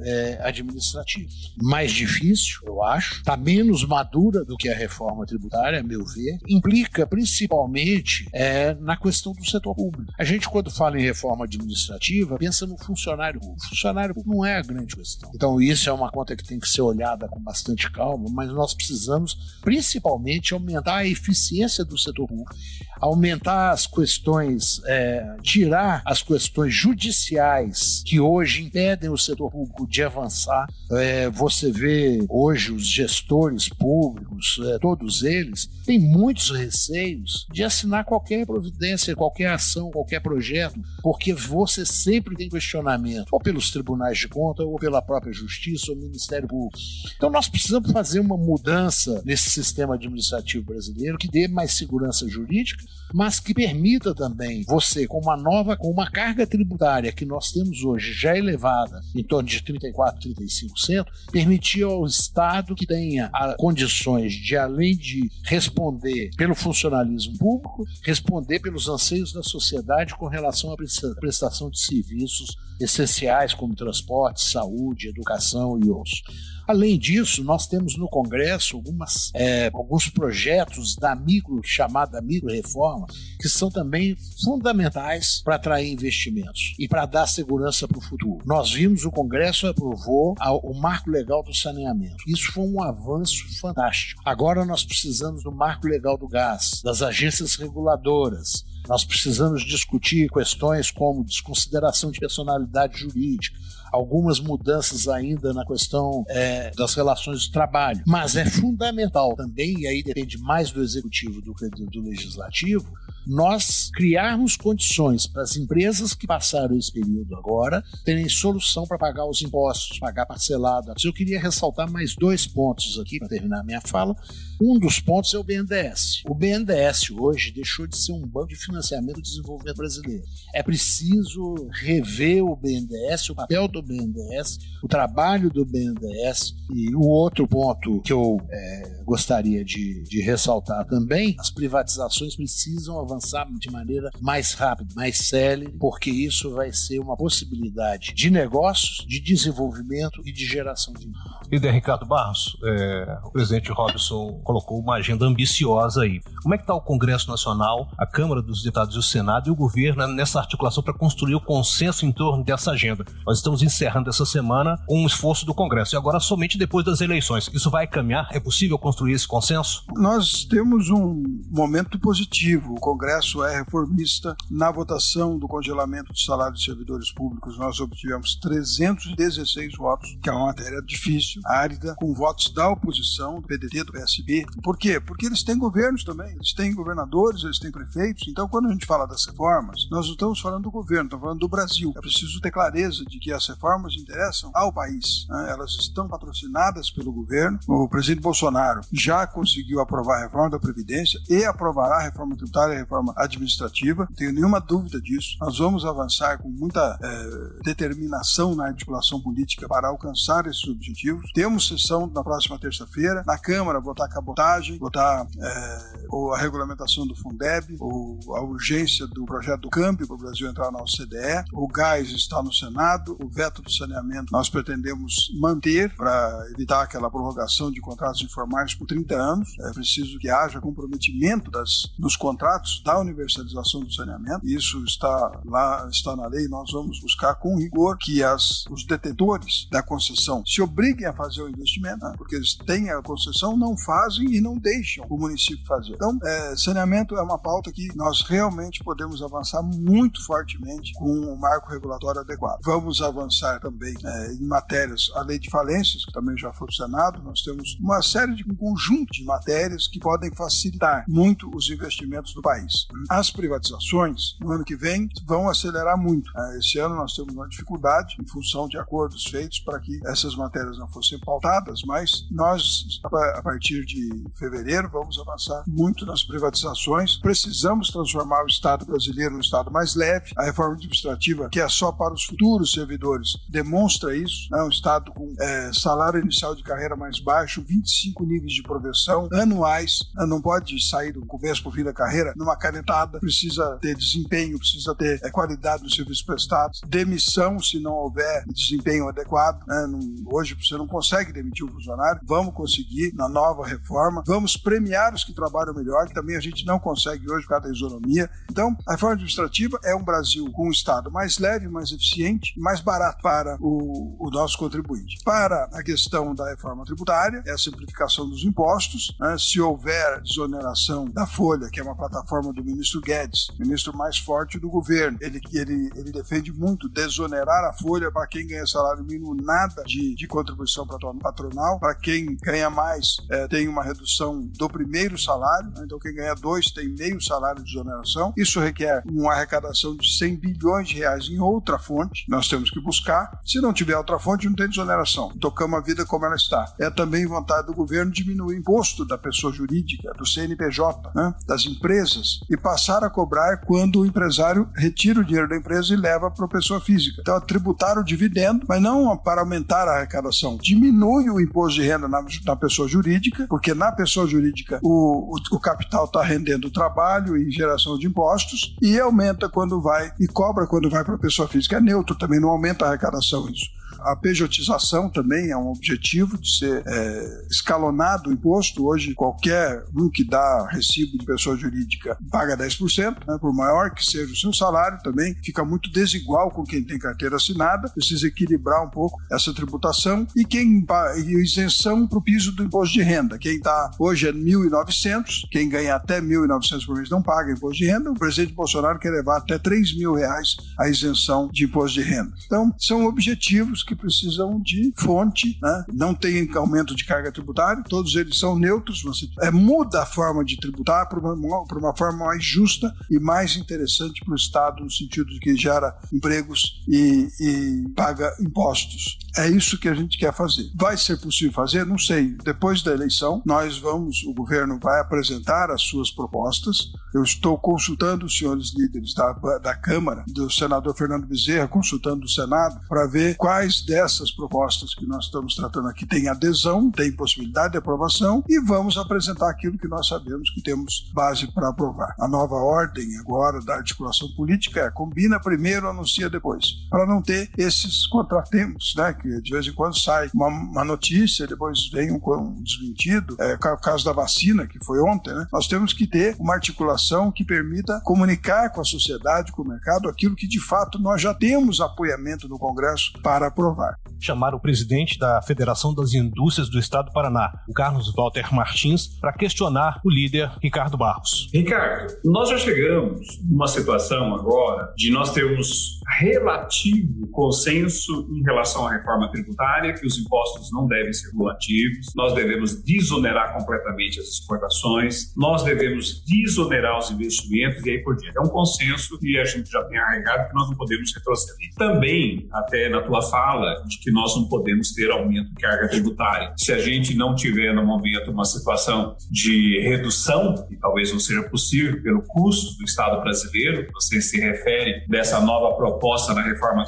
é, 0.00 0.38
administrativa. 0.42 1.28
Mais 1.60 1.92
difícil, 1.92 2.60
eu 2.64 2.82
acho, 2.82 3.16
está 3.16 3.36
menos 3.36 3.84
madura 3.84 4.44
do 4.44 4.56
que 4.56 4.68
a 4.68 4.74
reforma 4.74 5.26
tributária, 5.26 5.80
a 5.80 5.82
meu 5.82 6.04
ver, 6.04 6.38
implica 6.48 7.06
principalmente 7.06 8.28
é, 8.32 8.74
na 8.74 8.96
questão 8.96 9.32
do 9.32 9.44
setor 9.44 9.74
público. 9.74 10.12
A 10.18 10.24
gente, 10.24 10.48
quando 10.48 10.70
fala 10.70 10.98
em 10.98 11.02
reforma 11.02 11.44
administrativa, 11.44 12.36
pensa 12.38 12.66
no 12.66 12.76
funcionário 12.76 13.40
público. 13.40 13.64
O 13.64 13.68
funcionário 13.68 14.14
público 14.14 14.34
não 14.36 14.44
é 14.44 14.56
a 14.56 14.62
grande 14.62 14.96
questão. 14.96 15.30
Então, 15.34 15.60
isso 15.60 15.88
é 15.88 15.92
uma 15.92 16.10
conta 16.10 16.36
que 16.36 16.44
tem 16.44 16.58
que 16.58 16.68
ser 16.68 16.82
olhada 16.82 17.28
com 17.28 17.40
bastante 17.40 17.90
calma, 17.90 18.28
mas 18.30 18.50
nós 18.50 18.74
precisamos, 18.74 19.58
principalmente, 19.62 20.54
aumentar 20.54 20.96
a 20.96 21.06
eficiência 21.06 21.84
do 21.84 21.98
setor 21.98 22.26
público, 22.26 22.54
aumentar 23.00 23.70
as 23.70 23.86
questões, 23.86 24.80
é, 24.86 25.36
tirar 25.42 26.02
as 26.04 26.22
questões 26.22 26.74
judiciais 26.74 28.02
que 28.04 28.20
hoje 28.20 28.64
impedem 28.64 29.10
o 29.10 29.18
setor 29.28 29.50
público 29.50 29.86
de 29.86 30.02
avançar. 30.02 30.66
É, 30.92 31.28
você 31.30 31.70
vê 31.70 32.24
hoje 32.28 32.72
os 32.72 32.86
gestores 32.86 33.68
públicos, 33.68 34.60
é, 34.64 34.78
todos 34.78 35.22
eles, 35.22 35.68
têm 35.84 35.98
muitos 35.98 36.50
receios 36.50 37.46
de 37.52 37.62
assinar 37.64 38.04
qualquer 38.04 38.46
providência, 38.46 39.14
qualquer 39.14 39.50
ação, 39.50 39.90
qualquer 39.90 40.20
projeto, 40.20 40.80
porque 41.02 41.32
você 41.32 41.84
sempre 41.84 42.36
tem 42.36 42.48
questionamento, 42.48 43.28
ou 43.32 43.40
pelos 43.40 43.70
tribunais 43.70 44.18
de 44.18 44.28
conta, 44.28 44.62
ou 44.62 44.78
pela 44.78 45.02
própria 45.02 45.32
justiça, 45.32 45.90
ou 45.90 45.96
Ministério 45.96 46.48
Público. 46.48 46.78
Então 47.16 47.30
nós 47.30 47.48
precisamos 47.48 47.90
fazer 47.90 48.20
uma 48.20 48.36
mudança 48.36 49.22
nesse 49.24 49.50
sistema 49.50 49.94
administrativo 49.94 50.64
brasileiro 50.64 51.18
que 51.18 51.28
dê 51.28 51.48
mais 51.48 51.72
segurança 51.72 52.28
jurídica, 52.28 52.84
mas 53.14 53.40
que 53.40 53.54
permita 53.54 54.14
também 54.14 54.64
você, 54.64 55.06
com 55.06 55.18
uma 55.20 55.36
nova, 55.36 55.76
com 55.76 55.90
uma 55.90 56.10
carga 56.10 56.46
tributária 56.46 57.12
que 57.12 57.24
nós 57.24 57.52
temos 57.52 57.82
hoje 57.82 58.12
já 58.12 58.36
elevada, 58.36 59.00
em 59.14 59.22
torno 59.22 59.48
de 59.48 59.62
34, 59.62 60.30
35%, 60.30 61.06
permitir 61.30 61.82
ao 61.82 62.04
Estado 62.06 62.74
que 62.74 62.86
tenha 62.86 63.30
condições 63.58 64.32
de, 64.32 64.56
além 64.56 64.96
de 64.96 65.30
responder 65.44 66.30
pelo 66.36 66.54
funcionalismo 66.54 67.36
público, 67.38 67.84
responder 68.04 68.60
pelos 68.60 68.88
anseios 68.88 69.32
da 69.32 69.42
sociedade 69.42 70.14
com 70.14 70.26
relação 70.26 70.72
à 70.72 70.76
prestação 71.20 71.70
de 71.70 71.80
serviços 71.80 72.56
essenciais 72.80 73.54
como 73.54 73.74
transporte, 73.74 74.42
saúde, 74.42 75.08
educação 75.08 75.78
e 75.82 75.90
outros. 75.90 76.22
Além 76.68 76.98
disso, 76.98 77.42
nós 77.42 77.66
temos 77.66 77.96
no 77.96 78.06
Congresso 78.06 78.76
algumas, 78.76 79.30
é, 79.34 79.70
alguns 79.72 80.10
projetos 80.10 80.94
da 80.96 81.16
micro, 81.16 81.62
chamada 81.64 82.20
micro 82.20 82.52
reforma, 82.52 83.06
que 83.40 83.48
são 83.48 83.70
também 83.70 84.14
fundamentais 84.44 85.40
para 85.42 85.54
atrair 85.54 85.90
investimentos 85.90 86.74
e 86.78 86.86
para 86.86 87.06
dar 87.06 87.26
segurança 87.26 87.88
para 87.88 87.96
o 87.96 88.02
futuro. 88.02 88.44
Nós 88.44 88.70
vimos 88.70 89.06
o 89.06 89.10
Congresso 89.10 89.66
aprovou 89.66 90.34
o 90.62 90.74
marco 90.74 91.08
legal 91.08 91.42
do 91.42 91.54
saneamento. 91.54 92.22
Isso 92.26 92.52
foi 92.52 92.66
um 92.66 92.82
avanço 92.82 93.46
fantástico. 93.58 94.20
Agora 94.22 94.62
nós 94.66 94.84
precisamos 94.84 95.42
do 95.42 95.50
marco 95.50 95.86
legal 95.86 96.18
do 96.18 96.28
gás, 96.28 96.82
das 96.84 97.00
agências 97.00 97.56
reguladoras, 97.56 98.62
nós 98.88 99.04
precisamos 99.04 99.64
discutir 99.64 100.30
questões 100.30 100.90
como 100.90 101.22
desconsideração 101.22 102.10
de 102.10 102.18
personalidade 102.18 103.00
jurídica, 103.00 103.58
algumas 103.92 104.40
mudanças 104.40 105.08
ainda 105.08 105.52
na 105.52 105.64
questão 105.64 106.24
é, 106.28 106.70
das 106.76 106.94
relações 106.94 107.42
de 107.42 107.50
trabalho. 107.50 108.02
Mas 108.06 108.36
é 108.36 108.44
fundamental 108.44 109.34
também, 109.34 109.80
e 109.80 109.86
aí 109.86 110.02
depende 110.02 110.38
mais 110.38 110.70
do 110.70 110.82
executivo 110.82 111.40
do 111.40 111.54
que 111.54 111.68
do 111.68 112.02
legislativo, 112.02 112.86
nós 113.28 113.90
criarmos 113.92 114.56
condições 114.56 115.26
para 115.26 115.42
as 115.42 115.54
empresas 115.54 116.14
que 116.14 116.26
passaram 116.26 116.76
esse 116.78 116.90
período 116.90 117.36
agora 117.36 117.84
terem 118.02 118.26
solução 118.26 118.86
para 118.86 118.96
pagar 118.96 119.26
os 119.28 119.42
impostos, 119.42 119.98
pagar 119.98 120.24
parcelado. 120.24 120.94
Eu 121.04 121.12
queria 121.12 121.38
ressaltar 121.38 121.90
mais 121.90 122.14
dois 122.16 122.46
pontos 122.46 122.98
aqui 122.98 123.18
para 123.18 123.28
terminar 123.28 123.62
minha 123.64 123.82
fala. 123.82 124.16
Um 124.60 124.78
dos 124.78 124.98
pontos 124.98 125.34
é 125.34 125.38
o 125.38 125.44
BNDES. 125.44 126.22
O 126.26 126.34
BNDES 126.34 127.10
hoje 127.10 127.52
deixou 127.52 127.86
de 127.86 127.96
ser 127.98 128.12
um 128.12 128.26
banco 128.26 128.48
de 128.48 128.56
financiamento 128.56 129.16
do 129.16 129.22
desenvolvimento 129.22 129.76
brasileiro. 129.76 130.24
É 130.54 130.62
preciso 130.62 131.68
rever 131.70 132.42
o 132.42 132.56
BNDES, 132.56 133.28
o 133.28 133.34
papel 133.34 133.68
do 133.68 133.82
BNDES, 133.82 134.58
o 134.82 134.88
trabalho 134.88 135.50
do 135.50 135.66
BNDES. 135.66 136.54
E 136.74 136.94
o 136.94 137.02
outro 137.02 137.46
ponto 137.46 138.00
que 138.00 138.12
eu 138.12 138.40
é, 138.50 139.02
gostaria 139.04 139.64
de, 139.64 140.02
de 140.04 140.20
ressaltar 140.22 140.86
também: 140.86 141.36
as 141.38 141.50
privatizações 141.50 142.34
precisam 142.34 142.98
avançar 142.98 143.17
avançar 143.18 143.46
de 143.58 143.70
maneira 143.70 144.10
mais 144.20 144.54
rápida, 144.54 144.94
mais 144.94 145.18
célere, 145.18 145.72
porque 145.78 146.10
isso 146.10 146.52
vai 146.54 146.72
ser 146.72 147.00
uma 147.00 147.16
possibilidade 147.16 148.14
de 148.14 148.30
negócios, 148.30 149.04
de 149.06 149.20
desenvolvimento 149.20 150.22
e 150.24 150.32
de 150.32 150.46
geração 150.46 150.94
de 150.94 151.08
Líder 151.50 151.72
Ricardo 151.72 152.04
Barros, 152.04 152.56
é, 152.62 153.18
o 153.24 153.30
presidente 153.30 153.72
Robson 153.72 154.40
colocou 154.44 154.78
uma 154.78 154.96
agenda 154.96 155.24
ambiciosa 155.24 156.02
aí. 156.02 156.20
Como 156.42 156.54
é 156.54 156.58
que 156.58 156.62
está 156.62 156.74
o 156.74 156.80
Congresso 156.80 157.30
Nacional, 157.30 157.88
a 157.96 158.06
Câmara 158.06 158.42
dos 158.42 158.62
Deputados 158.62 158.94
e 158.94 158.98
o 158.98 159.02
Senado 159.02 159.48
e 159.48 159.50
o 159.50 159.56
governo 159.56 160.06
nessa 160.08 160.38
articulação 160.38 160.82
para 160.82 160.92
construir 160.92 161.34
o 161.34 161.40
consenso 161.40 162.04
em 162.04 162.12
torno 162.12 162.44
dessa 162.44 162.72
agenda? 162.72 163.04
Nós 163.26 163.38
estamos 163.38 163.62
encerrando 163.62 164.10
essa 164.10 164.26
semana 164.26 164.78
um 164.88 165.06
esforço 165.06 165.46
do 165.46 165.54
Congresso 165.54 165.94
e 165.94 165.96
agora 165.96 166.20
somente 166.20 166.58
depois 166.58 166.84
das 166.84 167.00
eleições. 167.00 167.48
Isso 167.52 167.70
vai 167.70 167.86
caminhar? 167.86 168.28
É 168.30 168.38
possível 168.38 168.78
construir 168.78 169.14
esse 169.14 169.26
consenso? 169.26 169.84
Nós 169.94 170.44
temos 170.44 170.90
um 170.90 171.22
momento 171.50 171.98
positivo. 171.98 172.74
O 172.74 172.80
Congresso 172.98 173.44
é 173.44 173.58
reformista. 173.58 174.36
Na 174.50 174.72
votação 174.72 175.38
do 175.38 175.46
congelamento 175.46 176.12
do 176.12 176.18
salário 176.18 176.56
de 176.56 176.64
servidores 176.64 177.12
públicos, 177.12 177.56
nós 177.56 177.78
obtivemos 177.78 178.34
316 178.42 179.76
votos, 179.76 180.18
que 180.20 180.28
é 180.28 180.32
uma 180.32 180.46
matéria 180.46 180.82
difícil, 180.82 181.40
árida, 181.46 181.94
com 181.94 182.12
votos 182.12 182.52
da 182.52 182.68
oposição, 182.68 183.40
do 183.40 183.46
PDT, 183.46 183.84
do 183.84 183.92
PSB. 183.92 184.44
Por 184.64 184.76
quê? 184.76 184.98
Porque 184.98 185.26
eles 185.26 185.44
têm 185.44 185.56
governos 185.56 186.02
também, 186.02 186.32
eles 186.32 186.52
têm 186.52 186.74
governadores, 186.74 187.44
eles 187.44 187.60
têm 187.60 187.70
prefeitos. 187.70 188.26
Então, 188.26 188.48
quando 188.48 188.66
a 188.66 188.72
gente 188.72 188.84
fala 188.84 189.06
das 189.06 189.24
reformas, 189.24 189.86
nós 189.92 190.06
não 190.06 190.14
estamos 190.14 190.40
falando 190.40 190.64
do 190.64 190.70
governo, 190.72 191.04
estamos 191.04 191.22
falando 191.22 191.38
do 191.38 191.48
Brasil. 191.48 191.92
É 191.96 192.00
preciso 192.00 192.40
ter 192.40 192.50
clareza 192.50 193.04
de 193.04 193.20
que 193.20 193.32
as 193.32 193.46
reformas 193.46 193.94
interessam 193.94 194.50
ao 194.52 194.72
país. 194.72 195.24
Né? 195.28 195.50
Elas 195.50 195.70
estão 195.74 196.08
patrocinadas 196.08 196.90
pelo 196.90 197.12
governo. 197.12 197.60
O 197.68 197.88
presidente 197.88 198.22
Bolsonaro 198.22 198.80
já 198.92 199.24
conseguiu 199.24 199.78
aprovar 199.78 200.16
a 200.16 200.22
reforma 200.22 200.50
da 200.50 200.58
Previdência 200.58 201.20
e 201.30 201.44
aprovará 201.44 201.98
a 201.98 202.02
reforma 202.02 202.36
tributária 202.36 202.87
reforma 202.88 203.12
administrativa, 203.16 204.06
não 204.08 204.16
tenho 204.16 204.32
nenhuma 204.32 204.60
dúvida 204.60 205.00
disso. 205.00 205.36
Nós 205.40 205.58
vamos 205.58 205.84
avançar 205.84 206.38
com 206.38 206.48
muita 206.48 206.98
é, 207.02 207.62
determinação 207.62 208.54
na 208.54 208.66
articulação 208.66 209.20
política 209.20 209.68
para 209.68 209.88
alcançar 209.88 210.46
esses 210.46 210.66
objetivos. 210.66 211.30
Temos 211.34 211.68
sessão 211.68 212.06
na 212.06 212.24
próxima 212.24 212.58
terça-feira, 212.58 213.22
na 213.26 213.36
Câmara, 213.36 213.78
votar 213.78 214.08
cabotagem, 214.08 214.78
votar 214.78 215.26
é, 215.38 216.06
ou 216.08 216.32
a 216.32 216.38
regulamentação 216.38 217.06
do 217.06 217.14
Fundeb, 217.14 217.76
ou 217.78 218.18
a 218.34 218.40
urgência 218.42 219.06
do 219.06 219.24
projeto 219.26 219.62
do 219.62 219.70
câmbio 219.70 220.06
para 220.06 220.16
o 220.16 220.18
Brasil 220.18 220.48
entrar 220.48 220.72
na 220.72 220.80
OCDE. 220.80 221.44
O 221.52 221.68
gás 221.68 222.08
está 222.10 222.42
no 222.42 222.52
Senado, 222.52 223.16
o 223.20 223.28
veto 223.28 223.60
do 223.60 223.70
saneamento 223.70 224.32
nós 224.32 224.48
pretendemos 224.48 225.30
manter 225.38 225.94
para 225.94 226.46
evitar 226.54 226.82
aquela 226.82 227.10
prorrogação 227.10 227.70
de 227.70 227.80
contratos 227.80 228.22
informais 228.22 228.74
por 228.74 228.86
30 228.86 229.14
anos. 229.14 229.48
É 229.60 229.72
preciso 229.72 230.18
que 230.18 230.30
haja 230.30 230.60
comprometimento 230.60 231.50
das, 231.50 231.92
dos 231.98 232.16
contratos 232.16 232.77
da 232.82 232.98
universalização 232.98 233.80
do 233.80 233.92
saneamento, 233.92 234.46
isso 234.46 234.82
está 234.84 235.40
lá, 235.44 235.88
está 235.90 236.14
na 236.16 236.26
lei, 236.26 236.48
nós 236.48 236.70
vamos 236.72 237.00
buscar 237.00 237.34
com 237.34 237.58
rigor 237.58 237.96
que 237.98 238.22
as, 238.22 238.64
os 238.70 238.84
detentores 238.84 239.68
da 239.70 239.82
concessão 239.82 240.44
se 240.46 240.62
obriguem 240.62 241.06
a 241.06 241.12
fazer 241.12 241.42
o 241.42 241.48
investimento, 241.48 242.04
né? 242.04 242.14
porque 242.16 242.36
eles 242.36 242.54
têm 242.54 242.90
a 242.90 243.02
concessão, 243.02 243.56
não 243.56 243.76
fazem 243.76 244.34
e 244.34 244.40
não 244.40 244.56
deixam 244.56 245.06
o 245.08 245.18
município 245.18 245.66
fazer. 245.66 245.94
Então, 245.94 246.18
é, 246.24 246.56
saneamento 246.56 247.16
é 247.16 247.22
uma 247.22 247.38
pauta 247.38 247.72
que 247.72 247.88
nós 247.96 248.22
realmente 248.22 248.82
podemos 248.84 249.22
avançar 249.22 249.62
muito 249.62 250.24
fortemente 250.24 250.92
com 250.94 251.10
um 251.10 251.36
marco 251.36 251.70
regulatório 251.70 252.20
adequado. 252.20 252.60
Vamos 252.64 253.00
avançar 253.02 253.60
também 253.60 253.94
é, 254.04 254.32
em 254.34 254.46
matérias, 254.46 255.10
a 255.14 255.22
lei 255.22 255.38
de 255.38 255.50
falências, 255.50 256.04
que 256.04 256.12
também 256.12 256.36
já 256.36 256.52
foi 256.52 256.68
para 256.68 256.72
o 256.72 256.76
Senado, 256.76 257.22
nós 257.22 257.40
temos 257.42 257.76
uma 257.80 258.02
série 258.02 258.34
de 258.34 258.44
um 258.50 258.54
conjunto 258.54 259.12
de 259.12 259.24
matérias 259.24 259.86
que 259.86 259.98
podem 259.98 260.34
facilitar 260.34 261.04
muito 261.08 261.50
os 261.54 261.70
investimentos 261.70 262.34
do 262.34 262.42
país. 262.42 262.67
As 263.08 263.30
privatizações, 263.30 264.36
no 264.40 264.52
ano 264.52 264.64
que 264.64 264.76
vem, 264.76 265.08
vão 265.24 265.48
acelerar 265.48 265.96
muito. 265.96 266.30
É, 266.36 266.58
esse 266.58 266.78
ano 266.78 266.94
nós 266.94 267.14
temos 267.14 267.34
uma 267.34 267.48
dificuldade 267.48 268.16
em 268.20 268.26
função 268.26 268.68
de 268.68 268.78
acordos 268.78 269.24
feitos 269.24 269.60
para 269.60 269.78
que 269.80 270.00
essas 270.06 270.34
matérias 270.34 270.78
não 270.78 270.88
fossem 270.88 271.18
pautadas, 271.18 271.82
mas 271.84 272.26
nós, 272.30 273.00
a 273.04 273.42
partir 273.42 273.84
de 273.84 274.24
fevereiro, 274.34 274.88
vamos 274.90 275.18
avançar 275.18 275.62
muito 275.66 276.04
nas 276.06 276.22
privatizações. 276.24 277.16
Precisamos 277.16 277.90
transformar 277.90 278.44
o 278.44 278.48
Estado 278.48 278.84
brasileiro 278.84 279.34
num 279.34 279.40
Estado 279.40 279.70
mais 279.70 279.94
leve. 279.94 280.32
A 280.36 280.44
reforma 280.44 280.74
administrativa, 280.74 281.48
que 281.50 281.60
é 281.60 281.68
só 281.68 281.92
para 281.92 282.14
os 282.14 282.24
futuros 282.24 282.72
servidores, 282.72 283.32
demonstra 283.48 284.16
isso. 284.16 284.54
É 284.54 284.62
um 284.62 284.68
Estado 284.68 285.12
com 285.12 285.32
é, 285.40 285.70
salário 285.72 286.20
inicial 286.20 286.54
de 286.54 286.62
carreira 286.62 286.96
mais 286.96 287.20
baixo, 287.20 287.64
25 287.66 288.24
níveis 288.24 288.52
de 288.52 288.62
progressão 288.62 289.28
anuais. 289.32 290.00
Né? 290.14 290.26
Não 290.26 290.40
pode 290.40 290.80
sair 290.86 291.12
do 291.12 291.24
começo 291.26 291.62
para 291.62 291.70
o 291.70 291.72
fim 291.72 291.84
da 291.84 291.92
carreira 291.92 292.32
numa 292.36 292.56
canetada. 292.58 293.18
Precisa 293.18 293.78
ter 293.80 293.96
desempenho, 293.96 294.58
precisa 294.58 294.94
ter 294.94 295.20
é, 295.22 295.30
qualidade 295.30 295.82
no 295.82 295.90
serviço 295.90 296.24
prestado, 296.26 296.72
demissão 296.86 297.58
se 297.58 297.80
não 297.80 297.92
houver 297.92 298.44
desempenho 298.48 299.08
adequado. 299.08 299.64
Né? 299.66 299.86
Não, 299.86 300.00
hoje 300.26 300.54
você 300.54 300.76
não 300.76 300.86
consegue 300.86 301.32
demitir 301.32 301.64
o 301.64 301.72
funcionário. 301.72 302.20
Vamos 302.24 302.54
conseguir 302.54 303.12
na 303.14 303.28
nova 303.28 303.66
reforma. 303.66 304.22
Vamos 304.26 304.56
premiar 304.56 305.14
os 305.14 305.24
que 305.24 305.32
trabalham 305.32 305.74
melhor, 305.74 306.06
que 306.06 306.14
também 306.14 306.36
a 306.36 306.40
gente 306.40 306.66
não 306.66 306.78
consegue 306.78 307.30
hoje 307.30 307.42
por 307.46 307.50
causa 307.50 307.66
da 307.68 307.72
isonomia. 307.72 308.28
Então, 308.50 308.76
a 308.86 308.92
reforma 308.92 309.14
administrativa 309.14 309.78
é 309.84 309.94
um 309.94 310.02
Brasil 310.02 310.50
com 310.52 310.68
um 310.68 310.70
Estado 310.70 311.10
mais 311.10 311.38
leve, 311.38 311.68
mais 311.68 311.90
eficiente 311.90 312.48
mais 312.56 312.80
barato 312.80 313.22
para 313.22 313.56
o, 313.60 314.16
o 314.18 314.30
nosso 314.30 314.58
contribuinte. 314.58 315.18
Para 315.24 315.64
a 315.72 315.82
questão 315.82 316.34
da 316.34 316.48
reforma 316.50 316.84
tributária, 316.84 317.42
é 317.46 317.52
a 317.52 317.58
simplificação 317.58 318.28
dos 318.28 318.44
impostos. 318.44 319.16
Né? 319.18 319.36
Se 319.38 319.60
houver 319.60 320.20
desoneração 320.22 321.06
da 321.06 321.26
Folha, 321.26 321.68
que 321.70 321.80
é 321.80 321.82
uma 321.82 321.96
plataforma 321.96 322.47
do 322.52 322.64
ministro 322.64 323.00
Guedes, 323.00 323.48
ministro 323.58 323.96
mais 323.96 324.18
forte 324.18 324.58
do 324.58 324.68
governo, 324.68 325.18
ele, 325.20 325.40
ele, 325.52 325.90
ele 325.94 326.12
defende 326.12 326.52
muito 326.52 326.88
desonerar 326.88 327.64
a 327.64 327.72
Folha 327.72 328.10
para 328.10 328.26
quem 328.26 328.46
ganha 328.46 328.66
salário 328.66 329.04
mínimo, 329.04 329.34
nada 329.34 329.82
de, 329.84 330.14
de 330.14 330.26
contribuição 330.26 330.86
patronal. 330.86 331.78
Para 331.78 331.94
quem 331.94 332.36
ganha 332.42 332.68
mais, 332.68 333.16
é, 333.30 333.46
tem 333.48 333.68
uma 333.68 333.82
redução 333.82 334.40
do 334.40 334.68
primeiro 334.68 335.18
salário. 335.18 335.70
Né? 335.70 335.82
Então, 335.84 335.98
quem 335.98 336.14
ganha 336.14 336.34
dois 336.34 336.70
tem 336.70 336.88
meio 336.88 337.20
salário 337.20 337.62
de 337.62 337.72
desoneração. 337.72 338.32
Isso 338.36 338.60
requer 338.60 339.02
uma 339.06 339.32
arrecadação 339.32 339.96
de 339.96 340.16
100 340.16 340.36
bilhões 340.36 340.88
de 340.88 340.96
reais 340.96 341.28
em 341.28 341.38
outra 341.38 341.78
fonte. 341.78 342.24
Nós 342.28 342.48
temos 342.48 342.70
que 342.70 342.80
buscar. 342.80 343.40
Se 343.44 343.60
não 343.60 343.72
tiver 343.72 343.96
outra 343.96 344.18
fonte, 344.18 344.46
não 344.46 344.54
tem 344.54 344.68
desoneração. 344.68 345.30
Tocamos 345.38 345.78
a 345.78 345.82
vida 345.82 346.04
como 346.04 346.26
ela 346.26 346.36
está. 346.36 346.74
É 346.78 346.90
também 346.90 347.26
vontade 347.26 347.66
do 347.66 347.74
governo 347.74 348.10
diminuir 348.10 348.48
o 348.48 348.52
imposto 348.52 349.04
da 349.04 349.18
pessoa 349.18 349.52
jurídica, 349.52 350.12
do 350.14 350.26
CNPJ, 350.26 351.12
né? 351.14 351.34
das 351.46 351.64
empresas, 351.64 352.37
e 352.48 352.56
passar 352.56 353.04
a 353.04 353.10
cobrar 353.10 353.58
quando 353.58 354.00
o 354.00 354.06
empresário 354.06 354.68
retira 354.74 355.20
o 355.20 355.24
dinheiro 355.24 355.48
da 355.48 355.56
empresa 355.56 355.92
e 355.92 355.96
leva 355.96 356.30
para 356.30 356.44
a 356.44 356.48
pessoa 356.48 356.80
física. 356.80 357.20
Então, 357.20 357.40
tributar 357.40 357.98
o 357.98 358.04
dividendo, 358.04 358.64
mas 358.68 358.80
não 358.80 359.16
para 359.16 359.40
aumentar 359.40 359.88
a 359.88 359.96
arrecadação. 359.96 360.58
Diminui 360.60 361.30
o 361.30 361.40
imposto 361.40 361.80
de 361.80 361.86
renda 361.86 362.08
na, 362.08 362.24
na 362.44 362.56
pessoa 362.56 362.88
jurídica, 362.88 363.46
porque 363.48 363.74
na 363.74 363.92
pessoa 363.92 364.26
jurídica 364.26 364.78
o, 364.82 365.34
o, 365.34 365.56
o 365.56 365.60
capital 365.60 366.04
está 366.04 366.22
rendendo 366.22 366.70
trabalho 366.70 367.36
e 367.36 367.50
geração 367.50 367.98
de 367.98 368.06
impostos, 368.06 368.76
e 368.82 368.98
aumenta 368.98 369.48
quando 369.48 369.80
vai, 369.80 370.12
e 370.18 370.26
cobra 370.26 370.66
quando 370.66 370.90
vai 370.90 371.04
para 371.04 371.14
a 371.14 371.18
pessoa 371.18 371.48
física. 371.48 371.76
É 371.76 371.80
neutro 371.80 372.16
também, 372.16 372.40
não 372.40 372.50
aumenta 372.50 372.84
a 372.84 372.88
arrecadação 372.88 373.48
isso. 373.48 373.77
A 374.00 374.16
pejotização 374.16 375.08
também 375.10 375.50
é 375.50 375.56
um 375.56 375.68
objetivo 375.68 376.38
de 376.38 376.58
ser 376.58 376.82
é, 376.86 377.46
escalonado 377.50 378.30
o 378.30 378.32
imposto. 378.32 378.86
Hoje, 378.86 379.14
qualquer 379.14 379.84
um 379.94 380.08
que 380.08 380.24
dá 380.24 380.68
recibo 380.70 381.18
de 381.18 381.24
pessoa 381.24 381.56
jurídica 381.56 382.16
paga 382.30 382.56
10%, 382.56 383.26
né, 383.26 383.38
por 383.40 383.52
maior 383.52 383.90
que 383.90 384.04
seja 384.04 384.32
o 384.32 384.36
seu 384.36 384.52
salário, 384.52 384.98
também 385.02 385.34
fica 385.42 385.64
muito 385.64 385.90
desigual 385.90 386.50
com 386.50 386.64
quem 386.64 386.82
tem 386.82 386.98
carteira 386.98 387.36
assinada. 387.36 387.88
Precisa 387.90 388.26
equilibrar 388.26 388.84
um 388.84 388.90
pouco 388.90 389.20
essa 389.30 389.52
tributação 389.52 390.26
e 390.36 390.44
quem 390.44 390.86
e 391.16 391.42
isenção 391.42 392.06
para 392.06 392.18
o 392.18 392.22
piso 392.22 392.52
do 392.52 392.62
imposto 392.62 392.94
de 392.94 393.02
renda. 393.02 393.38
Quem 393.38 393.56
está 393.56 393.90
hoje 393.98 394.28
é 394.28 394.32
1.900, 394.32 395.48
quem 395.50 395.68
ganha 395.68 395.96
até 395.96 396.20
1.900 396.20 396.86
por 396.86 396.96
mês 396.96 397.10
não 397.10 397.22
paga 397.22 397.52
imposto 397.52 397.78
de 397.78 397.86
renda. 397.86 398.10
O 398.10 398.14
presidente 398.14 398.54
Bolsonaro 398.54 398.98
quer 398.98 399.10
levar 399.10 399.38
até 399.38 399.58
3 399.58 399.96
mil 399.96 400.14
reais 400.14 400.56
a 400.78 400.88
isenção 400.88 401.48
de 401.52 401.64
imposto 401.64 402.00
de 402.00 402.08
renda. 402.08 402.32
Então, 402.46 402.72
são 402.78 403.06
objetivos 403.06 403.82
que 403.88 403.96
precisam 403.96 404.60
de 404.60 404.92
fonte, 404.96 405.58
né? 405.62 405.84
não 405.92 406.14
tem 406.14 406.48
aumento 406.54 406.94
de 406.94 407.04
carga 407.04 407.32
tributária, 407.32 407.82
todos 407.88 408.14
eles 408.14 408.38
são 408.38 408.58
neutros, 408.58 409.02
você 409.02 409.26
é, 409.40 409.50
muda 409.50 410.02
a 410.02 410.06
forma 410.06 410.44
de 410.44 410.58
tributar 410.58 411.08
para 411.08 411.18
uma, 411.18 411.64
para 411.66 411.78
uma 411.78 411.96
forma 411.96 412.26
mais 412.26 412.44
justa 412.44 412.94
e 413.10 413.18
mais 413.18 413.56
interessante 413.56 414.22
para 414.24 414.32
o 414.32 414.36
Estado, 414.36 414.84
no 414.84 414.90
sentido 414.90 415.30
de 415.30 415.40
que 415.40 415.56
gera 415.56 415.96
empregos 416.12 416.84
e, 416.86 417.28
e 417.40 417.88
paga 417.94 418.34
impostos. 418.40 419.18
É 419.36 419.48
isso 419.48 419.78
que 419.78 419.88
a 419.88 419.94
gente 419.94 420.18
quer 420.18 420.34
fazer. 420.34 420.68
Vai 420.74 420.96
ser 420.96 421.16
possível 421.20 421.52
fazer? 421.52 421.86
Não 421.86 421.98
sei. 421.98 422.36
Depois 422.44 422.82
da 422.82 422.92
eleição, 422.92 423.40
nós 423.46 423.78
vamos, 423.78 424.24
o 424.24 424.34
governo 424.34 424.78
vai 424.82 425.00
apresentar 425.00 425.70
as 425.70 425.82
suas 425.82 426.10
propostas. 426.10 426.90
Eu 427.14 427.22
estou 427.22 427.56
consultando 427.56 428.26
os 428.26 428.36
senhores 428.36 428.74
líderes 428.76 429.14
da, 429.14 429.32
da 429.62 429.74
Câmara, 429.76 430.24
do 430.26 430.50
senador 430.50 430.94
Fernando 430.96 431.26
Bezerra, 431.26 431.68
consultando 431.68 432.26
o 432.26 432.28
Senado, 432.28 432.80
para 432.88 433.06
ver 433.06 433.36
quais 433.36 433.77
dessas 433.84 434.30
propostas 434.30 434.94
que 434.94 435.06
nós 435.06 435.26
estamos 435.26 435.54
tratando 435.54 435.88
aqui 435.88 436.06
têm 436.06 436.28
adesão, 436.28 436.90
tem 436.90 437.12
possibilidade 437.12 437.72
de 437.72 437.78
aprovação 437.78 438.42
e 438.48 438.60
vamos 438.60 438.96
apresentar 438.96 439.50
aquilo 439.50 439.78
que 439.78 439.88
nós 439.88 440.08
sabemos 440.08 440.50
que 440.50 440.62
temos 440.62 441.10
base 441.12 441.46
para 441.52 441.68
aprovar. 441.68 442.14
A 442.18 442.28
nova 442.28 442.56
ordem 442.56 443.16
agora 443.18 443.60
da 443.60 443.76
articulação 443.76 444.28
política 444.36 444.80
é 444.80 444.90
combina 444.90 445.40
primeiro, 445.40 445.88
anuncia 445.88 446.28
depois, 446.28 446.86
para 446.90 447.06
não 447.06 447.22
ter 447.22 447.50
esses 447.56 448.06
contratempos, 448.06 448.94
né, 448.96 449.12
que 449.12 449.40
de 449.40 449.50
vez 449.50 449.66
em 449.66 449.72
quando 449.72 449.98
sai 449.98 450.30
uma, 450.34 450.48
uma 450.48 450.84
notícia, 450.84 451.46
depois 451.46 451.88
vem 451.90 452.10
um, 452.10 452.20
um 452.24 452.62
desmentido, 452.62 453.36
é, 453.38 453.54
o 453.54 453.76
caso 453.78 454.04
da 454.04 454.12
vacina, 454.12 454.66
que 454.66 454.82
foi 454.84 455.00
ontem, 455.00 455.32
né, 455.32 455.46
nós 455.52 455.66
temos 455.66 455.92
que 455.92 456.06
ter 456.06 456.36
uma 456.38 456.54
articulação 456.54 457.30
que 457.30 457.44
permita 457.44 458.00
comunicar 458.04 458.70
com 458.70 458.80
a 458.80 458.84
sociedade, 458.84 459.52
com 459.52 459.62
o 459.62 459.68
mercado, 459.68 460.08
aquilo 460.08 460.34
que 460.34 460.46
de 460.46 460.60
fato 460.60 460.98
nós 460.98 461.20
já 461.20 461.34
temos 461.34 461.80
apoiamento 461.80 462.48
no 462.48 462.58
Congresso 462.58 463.12
para 463.22 463.46
aprovar 463.46 463.67
aprovar. 463.68 463.94
Chamaram 464.20 464.58
o 464.58 464.60
presidente 464.60 465.18
da 465.18 465.40
Federação 465.42 465.94
das 465.94 466.12
Indústrias 466.12 466.68
do 466.68 466.78
Estado 466.78 467.06
do 467.06 467.12
Paraná, 467.12 467.52
o 467.68 467.72
Carlos 467.72 468.12
Walter 468.14 468.52
Martins, 468.52 469.18
para 469.20 469.32
questionar 469.32 470.00
o 470.04 470.10
líder 470.10 470.50
Ricardo 470.62 470.96
Barros. 470.96 471.48
Ricardo, 471.54 472.14
nós 472.24 472.48
já 472.48 472.58
chegamos 472.58 473.26
numa 473.48 473.68
situação 473.68 474.34
agora 474.34 474.92
de 474.96 475.12
nós 475.12 475.32
termos 475.32 475.98
relativo 476.18 477.28
consenso 477.30 478.28
em 478.32 478.42
relação 478.42 478.86
à 478.86 478.92
reforma 478.92 479.30
tributária, 479.30 479.92
que 479.92 480.06
os 480.06 480.18
impostos 480.18 480.72
não 480.72 480.86
devem 480.86 481.12
ser 481.12 481.30
cumulativos, 481.30 482.06
nós 482.16 482.34
devemos 482.34 482.82
desonerar 482.82 483.56
completamente 483.56 484.18
as 484.18 484.26
exportações, 484.26 485.32
nós 485.36 485.62
devemos 485.62 486.24
desonerar 486.24 486.98
os 486.98 487.10
investimentos 487.10 487.84
e 487.86 487.90
aí 487.90 488.02
por 488.02 488.16
diante. 488.16 488.36
É 488.36 488.40
um 488.40 488.48
consenso 488.48 489.18
e 489.22 489.38
a 489.38 489.44
gente 489.44 489.70
já 489.70 489.82
tem 489.84 489.98
arraigado 489.98 490.48
que 490.48 490.54
nós 490.54 490.68
não 490.68 490.76
podemos 490.76 491.14
retroceder. 491.14 491.68
Também, 491.76 492.48
até 492.52 492.88
na 492.88 493.02
tua 493.02 493.22
fala, 493.22 493.57
fala 493.58 493.82
de 493.86 493.98
que 493.98 494.10
nós 494.10 494.36
não 494.36 494.48
podemos 494.48 494.92
ter 494.92 495.10
aumento 495.10 495.50
de 495.50 495.56
carga 495.56 495.88
tributária. 495.88 496.52
Se 496.56 496.72
a 496.72 496.78
gente 496.78 497.16
não 497.16 497.34
tiver 497.34 497.74
no 497.74 497.84
momento 497.84 498.30
uma 498.30 498.44
situação 498.44 499.16
de 499.30 499.80
redução, 499.80 500.54
e 500.70 500.76
talvez 500.76 501.12
não 501.12 501.18
seja 501.18 501.42
possível 501.42 502.00
pelo 502.02 502.22
custo 502.22 502.78
do 502.78 502.84
Estado 502.84 503.20
brasileiro, 503.20 503.88
você 503.92 504.20
se 504.20 504.40
refere 504.40 505.04
dessa 505.08 505.40
nova 505.40 505.76
proposta 505.76 506.32
na 506.34 506.42
reforma 506.42 506.84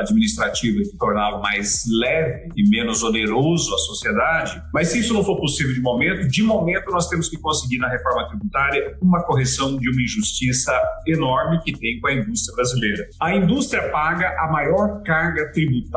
administrativa 0.00 0.82
que 0.82 0.96
tornava 0.96 1.38
mais 1.38 1.82
leve 2.00 2.48
e 2.56 2.68
menos 2.68 3.02
oneroso 3.02 3.74
a 3.74 3.78
sociedade, 3.78 4.62
mas 4.72 4.88
se 4.88 5.00
isso 5.00 5.12
não 5.12 5.24
for 5.24 5.38
possível 5.40 5.74
de 5.74 5.80
momento, 5.80 6.28
de 6.28 6.42
momento 6.42 6.90
nós 6.90 7.08
temos 7.08 7.28
que 7.28 7.38
conseguir 7.38 7.78
na 7.78 7.88
reforma 7.88 8.28
tributária 8.28 8.96
uma 9.00 9.22
correção 9.24 9.76
de 9.76 9.90
uma 9.90 10.02
injustiça 10.02 10.72
enorme 11.06 11.60
que 11.62 11.72
tem 11.72 12.00
com 12.00 12.08
a 12.08 12.12
indústria 12.12 12.54
brasileira. 12.54 13.08
A 13.20 13.34
indústria 13.34 13.90
paga 13.90 14.36
a 14.40 14.50
maior 14.50 15.02
carga 15.02 15.50
tributária 15.52 15.87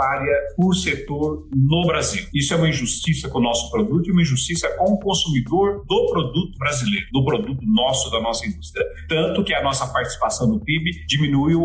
por 0.55 0.73
setor 0.75 1.47
no 1.53 1.85
Brasil. 1.85 2.25
Isso 2.33 2.53
é 2.53 2.57
uma 2.57 2.69
injustiça 2.69 3.29
com 3.29 3.39
o 3.39 3.41
nosso 3.41 3.69
produto 3.71 4.07
e 4.07 4.11
uma 4.11 4.21
injustiça 4.21 4.69
com 4.77 4.93
o 4.93 4.99
consumidor 4.99 5.83
do 5.87 6.07
produto 6.11 6.57
brasileiro, 6.57 7.07
do 7.11 7.23
produto 7.23 7.61
nosso, 7.65 8.09
da 8.11 8.21
nossa 8.21 8.45
indústria. 8.45 8.85
Tanto 9.07 9.43
que 9.43 9.53
a 9.53 9.63
nossa 9.63 9.87
participação 9.87 10.47
no 10.47 10.59
PIB 10.59 11.05
diminuiu 11.07 11.63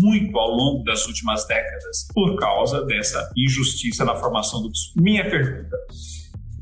muito 0.00 0.38
ao 0.38 0.50
longo 0.50 0.84
das 0.84 1.06
últimas 1.06 1.46
décadas 1.46 2.08
por 2.14 2.36
causa 2.36 2.84
dessa 2.84 3.30
injustiça 3.36 4.04
na 4.04 4.14
formação 4.14 4.62
do 4.62 4.70
Minha 4.96 5.28
pergunta. 5.28 5.76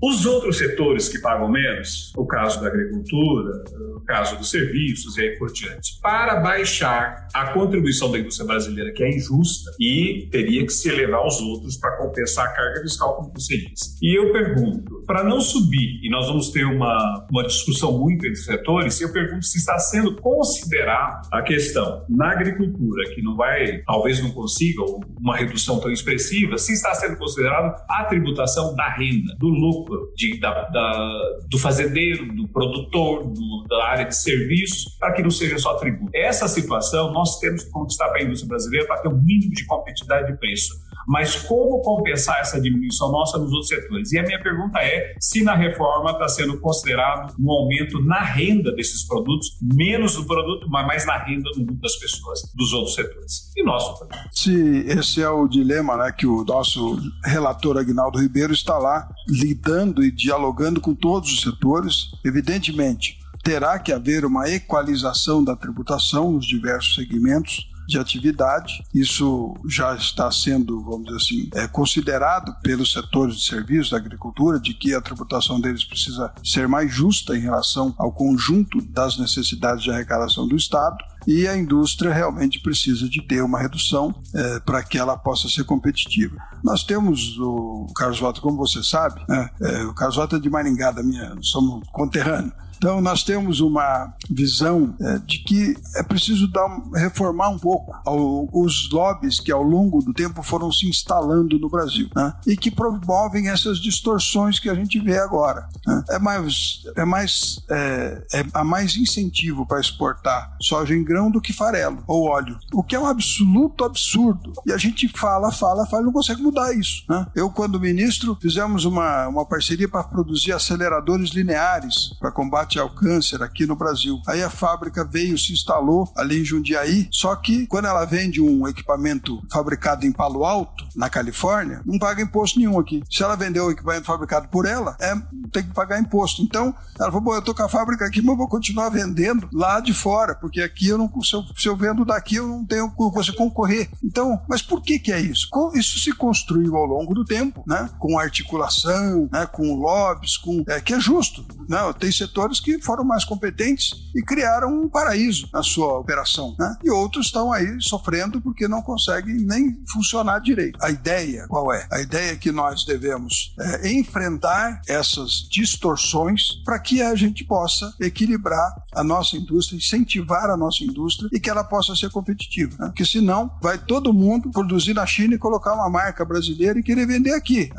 Os 0.03 0.27
outros 0.27 0.59
setores 0.59 1.09
que 1.09 1.19
pagam 1.19 1.51
menos, 1.51 2.13
o 2.17 2.27
caso 2.27 2.61
da 2.61 2.69
agricultura, 2.69 3.65
o 3.97 4.01
caso 4.01 4.37
dos 4.37 4.51
serviços 4.51 5.17
e 5.17 5.23
aí 5.23 5.39
por 5.39 5.51
diante, 5.53 5.99
para 6.03 6.37
baixar 6.41 7.27
a 7.33 7.53
contribuição 7.53 8.11
da 8.11 8.19
indústria 8.19 8.47
brasileira, 8.47 8.93
que 8.93 9.03
é 9.03 9.09
injusta, 9.09 9.71
e 9.81 10.29
teria 10.31 10.65
que 10.67 10.73
se 10.73 10.89
elevar 10.89 11.27
os 11.27 11.41
outros 11.41 11.77
para 11.77 11.97
compensar 11.97 12.47
a 12.47 12.53
carga 12.53 12.83
fiscal, 12.83 13.17
como 13.17 13.33
você 13.35 13.57
disse. 13.57 13.97
E 14.03 14.19
eu 14.19 14.33
pergunto, 14.33 15.03
para 15.07 15.25
não 15.25 15.41
subir, 15.41 16.01
e 16.03 16.11
nós 16.11 16.27
vamos 16.27 16.51
ter 16.51 16.65
uma, 16.65 17.27
uma 17.31 17.45
discussão 17.45 17.99
muito 17.99 18.27
entre 18.27 18.39
os 18.39 18.45
setores, 18.45 19.01
eu 19.01 19.13
pergunto 19.13 19.45
se 19.45 19.59
está 19.59 19.79
sendo 19.79 20.17
considerado 20.17 21.27
a 21.33 21.43
questão 21.43 22.05
na 22.09 22.33
agricultura, 22.33 23.15
que 23.15 23.23
não 23.23 23.37
vai, 23.37 23.79
talvez 23.87 24.23
não 24.23 24.31
consiga 24.33 24.83
uma 25.19 25.37
redução 25.37 25.81
tão 25.81 25.91
expressiva, 25.91 26.59
se 26.59 26.73
está 26.73 26.95
sendo 26.95 27.17
considerado 27.17 27.75
a 27.89 28.05
tributação 28.05 28.75
da 28.75 28.91
renda, 28.91 29.35
do 29.39 29.49
lucro 29.49 29.84
de, 30.14 30.38
da, 30.41 30.62
da, 30.69 31.21
do 31.49 31.59
fazendeiro, 31.59 32.35
do 32.35 32.49
produtor, 32.49 33.25
do, 33.25 33.64
da 33.69 33.85
área 33.85 34.05
de 34.07 34.17
serviços, 34.17 34.97
para 34.99 35.12
que 35.12 35.23
não 35.23 35.31
seja 35.31 35.59
só 35.59 35.75
tributo. 35.75 36.11
Essa 36.14 36.49
situação 36.49 37.12
nós 37.12 37.38
temos 37.38 37.64
que 37.64 37.71
conquistar 37.71 38.09
para 38.09 38.21
a 38.21 38.23
indústria 38.23 38.49
brasileira 38.49 38.87
para 38.87 38.99
ter 38.99 39.09
um 39.09 39.21
mínimo 39.21 39.53
de 39.53 39.64
competitividade 39.67 40.33
de 40.33 40.38
preço. 40.38 40.75
Mas 41.06 41.37
como 41.37 41.80
compensar 41.82 42.40
essa 42.40 42.61
diminuição 42.61 43.11
nossa 43.11 43.38
nos 43.38 43.52
outros 43.52 43.68
setores? 43.68 44.12
E 44.12 44.18
a 44.18 44.23
minha 44.23 44.42
pergunta 44.42 44.78
é 44.80 45.14
se 45.20 45.42
na 45.42 45.54
reforma 45.54 46.12
está 46.12 46.28
sendo 46.28 46.58
considerado 46.61 47.34
um 47.38 47.50
aumento 47.50 48.02
na 48.02 48.20
renda 48.20 48.73
desses 48.73 49.06
produtos, 49.06 49.58
menos 49.61 50.14
do 50.16 50.25
produto, 50.25 50.68
mas 50.68 50.87
mais 50.87 51.06
na 51.06 51.18
renda 51.18 51.50
mundo 51.56 51.75
das 51.80 51.96
pessoas, 51.96 52.40
dos 52.54 52.73
outros 52.73 52.94
setores. 52.94 53.50
E 53.56 53.62
nosso 53.62 53.99
também. 53.99 54.18
Se 54.32 54.84
esse 54.87 55.23
é 55.23 55.28
o 55.28 55.46
dilema 55.49 55.96
né, 55.96 56.12
que 56.12 56.26
o 56.26 56.44
nosso 56.44 56.99
relator 57.25 57.78
Agnaldo 57.78 58.18
Ribeiro 58.18 58.52
está 58.52 58.78
lá 58.78 59.08
lidando 59.28 60.04
e 60.04 60.11
dialogando 60.11 60.80
com 60.80 60.94
todos 60.94 61.32
os 61.32 61.40
setores, 61.40 62.11
evidentemente 62.25 63.18
terá 63.42 63.78
que 63.78 63.92
haver 63.92 64.25
uma 64.25 64.49
equalização 64.49 65.44
da 65.44 65.54
tributação 65.54 66.32
nos 66.32 66.46
diversos 66.46 66.94
segmentos 66.94 67.68
de 67.87 67.99
atividade. 67.99 68.85
Isso 68.95 69.55
já 69.69 69.95
está 69.95 70.31
sendo, 70.31 70.83
vamos 70.83 71.05
dizer 71.05 71.17
assim, 71.17 71.49
é, 71.55 71.67
considerado 71.67 72.55
pelos 72.62 72.93
setores 72.93 73.37
de 73.37 73.47
serviços 73.47 73.91
da 73.91 73.97
agricultura, 73.97 74.59
de 74.59 74.75
que 74.75 74.95
a 74.95 75.00
tributação 75.00 75.61
deles 75.61 75.85
precisa 75.85 76.33
ser 76.43 76.69
mais 76.69 76.93
justa 76.93 77.37
em 77.37 77.41
relação 77.41 77.95
ao 77.99 78.12
conjunto 78.12 78.81
das 78.81 79.19
necessidades 79.19 79.83
de 79.83 79.91
arrecadação 79.91 80.47
do 80.47 80.57
Estado 80.57 80.99
e 81.26 81.49
a 81.49 81.57
indústria 81.57 82.12
realmente 82.12 82.61
precisa 82.61 83.09
de 83.09 83.23
ter 83.23 83.43
uma 83.43 83.59
redução 83.59 84.14
é, 84.35 84.61
para 84.61 84.83
que 84.83 84.99
ela 84.99 85.17
possa 85.17 85.49
ser 85.49 85.64
competitiva. 85.64 86.37
Nós 86.62 86.85
temos 86.85 87.38
o 87.38 87.87
Carlos 87.97 88.21
Vota, 88.21 88.41
como 88.41 88.57
você 88.57 88.83
sabe, 88.83 89.23
né? 89.29 89.50
é, 89.61 89.85
o 89.85 89.95
Carlos 89.95 90.17
Vota 90.17 90.37
é 90.37 90.38
de 90.38 90.50
Maringá, 90.50 90.91
da 90.91 91.03
minha, 91.03 91.35
somos 91.41 91.87
conterrâneos. 91.93 92.53
Então, 92.76 93.00
nós 93.00 93.23
temos 93.23 93.61
uma 93.61 94.12
visão 94.31 94.95
é, 95.00 95.19
de 95.19 95.38
que 95.38 95.75
é 95.97 96.02
preciso 96.02 96.49
dar, 96.49 96.69
reformar 96.95 97.49
um 97.49 97.59
pouco 97.59 97.95
ao, 98.04 98.49
os 98.52 98.90
lobbies 98.90 99.40
que 99.40 99.52
ao 99.52 99.62
longo 99.62 100.02
do 100.02 100.12
tempo 100.12 100.43
foram 100.43 100.71
se 100.71 100.88
instalando 100.88 101.59
no 101.59 101.69
Brasil 101.69 102.09
né? 102.14 102.33
e 102.47 102.57
que 102.57 102.71
promovem 102.71 103.49
essas 103.49 103.78
distorções 103.78 104.59
que 104.59 104.69
a 104.69 104.75
gente 104.75 104.99
vê 105.00 105.19
agora. 105.19 105.69
Né? 105.87 106.04
É 106.11 106.19
mais, 106.19 106.83
é 106.97 107.04
mais, 107.04 107.61
é, 107.71 108.23
é, 108.33 108.47
há 108.52 108.64
mais 108.64 108.97
incentivo 108.97 109.66
para 109.66 109.81
exportar 109.81 110.57
soja 110.61 110.95
em 110.95 111.04
grão 111.04 111.31
do 111.31 111.40
que 111.40 111.52
farelo 111.52 112.02
ou 112.07 112.28
óleo, 112.28 112.59
o 112.73 112.83
que 112.83 112.95
é 112.95 113.00
um 113.00 113.07
absoluto 113.07 113.85
absurdo. 113.85 114.52
E 114.66 114.73
a 114.73 114.76
gente 114.76 115.09
fala, 115.09 115.50
fala, 115.52 115.87
fala, 115.87 116.02
não 116.02 116.12
consegue 116.12 116.43
mudar 116.43 116.73
isso. 116.75 117.04
Né? 117.09 117.26
Eu, 117.35 117.50
quando 117.50 117.81
ministro, 117.81 118.37
fizemos 118.40 118.85
uma, 118.85 119.28
uma 119.28 119.47
parceria 119.47 119.88
para 119.88 120.04
produzir 120.04 120.52
aceleradores 120.52 121.31
lineares 121.31 122.11
para 122.19 122.33
combate 122.33 122.63
combate 122.64 122.78
ao 122.78 122.90
câncer 122.90 123.42
aqui 123.42 123.66
no 123.66 123.76
Brasil. 123.76 124.21
Aí 124.26 124.42
a 124.42 124.50
fábrica 124.50 125.04
veio, 125.04 125.38
se 125.38 125.52
instalou 125.52 126.11
ali 126.16 126.40
em 126.40 126.44
Jundiaí, 126.44 127.09
só 127.11 127.37
que 127.37 127.66
quando 127.66 127.87
ela 127.87 128.04
vende 128.04 128.41
um 128.41 128.67
equipamento 128.67 129.43
fabricado 129.52 130.06
em 130.06 130.12
Palo 130.12 130.45
Alto, 130.45 130.84
na 130.97 131.10
Califórnia, 131.10 131.82
não 131.84 131.99
paga 131.99 132.23
imposto 132.23 132.58
nenhum 132.58 132.78
aqui. 132.78 133.02
Se 133.10 133.23
ela 133.23 133.36
vender 133.36 133.60
o 133.60 133.71
equipamento 133.71 134.06
fabricado 134.06 134.49
por 134.49 134.67
ela, 134.67 134.97
é, 135.00 135.15
tem 135.52 135.62
que 135.62 135.75
pagar 135.75 136.00
imposto. 136.00 136.43
Então, 136.43 136.75
ela 136.99 137.10
falou, 137.10 137.21
bom, 137.21 137.34
eu 137.34 137.43
tô 137.43 137.54
com 137.54 137.62
a 137.62 137.69
fábrica 137.69 138.06
aqui, 138.06 138.23
mas 138.23 138.36
vou 138.36 138.49
continuar 138.49 138.89
vendendo 138.89 139.49
lá 139.52 139.80
de 139.80 139.93
fora, 139.93 140.34
porque 140.34 140.62
aqui 140.62 140.89
eu 140.89 140.99
não, 140.99 141.10
se 141.23 141.34
eu, 141.34 141.45
se 141.56 141.69
eu 141.69 141.76
vendo 141.76 142.04
daqui, 142.04 142.36
eu 142.36 142.49
não 142.49 142.65
tenho 142.65 142.91
como 142.91 143.12
você 143.12 143.32
concorrer. 143.32 143.91
Então, 144.02 144.41
mas 144.49 144.62
por 144.62 144.80
que 144.82 144.99
que 144.99 145.12
é 145.12 145.21
isso? 145.21 145.49
Isso 145.75 145.99
se 145.99 146.12
construiu 146.12 146.76
ao 146.76 146.86
longo 146.86 147.15
do 147.15 147.25
tempo, 147.25 147.62
né? 147.67 147.91
Com 147.99 148.19
articulação, 148.19 149.28
né? 149.30 149.47
com 149.47 149.75
lobbies, 149.75 150.36
com, 150.36 150.65
é, 150.69 150.80
que 150.80 150.95
é 150.95 151.00
justo. 151.00 151.45
Né? 151.69 151.78
Tem 151.99 152.10
setores 152.10 152.53
que 152.60 152.80
foram 152.80 153.04
mais 153.04 153.25
competentes 153.25 153.93
e 154.14 154.23
criaram 154.23 154.82
um 154.82 154.88
paraíso 154.88 155.49
na 155.52 155.62
sua 155.62 155.99
operação. 155.99 156.54
Né? 156.58 156.76
E 156.84 156.90
outros 156.90 157.26
estão 157.26 157.52
aí 157.52 157.76
sofrendo 157.80 158.40
porque 158.40 158.69
não 158.69 158.82
conseguem 158.82 159.36
nem 159.36 159.82
funcionar 159.93 160.40
direito. 160.40 160.78
A 160.82 160.90
ideia 160.90 161.47
qual 161.49 161.73
é? 161.73 161.86
A 161.90 162.00
ideia 162.00 162.32
é 162.32 162.36
que 162.36 162.50
nós 162.50 162.84
devemos 162.84 163.54
é, 163.58 163.93
enfrentar 163.93 164.82
essas 164.88 165.47
distorções 165.50 166.62
para 166.64 166.78
que 166.78 167.02
a 167.02 167.14
gente 167.14 167.45
possa 167.45 167.95
equilibrar 168.00 168.75
a 168.93 169.04
nossa 169.04 169.36
indústria, 169.36 169.76
incentivar 169.76 170.50
a 170.50 170.56
nossa 170.56 170.82
indústria 170.84 171.28
e 171.32 171.40
que 171.40 171.50
ela 171.50 171.64
possa 171.64 171.95
ser 171.95 172.10
competitiva. 172.10 172.76
Né? 172.78 172.86
Porque 172.86 173.04
senão 173.04 173.50
vai 173.62 173.78
todo 173.78 174.12
mundo 174.12 174.50
produzir 174.50 174.95
na 174.95 175.06
China 175.06 175.34
e 175.34 175.38
colocar 175.38 175.75
uma 175.75 175.88
marca 175.88 176.25
brasileira 176.25 176.78
e 176.78 176.82
querer 176.82 177.06
vender 177.06 177.32
aqui. 177.32 177.71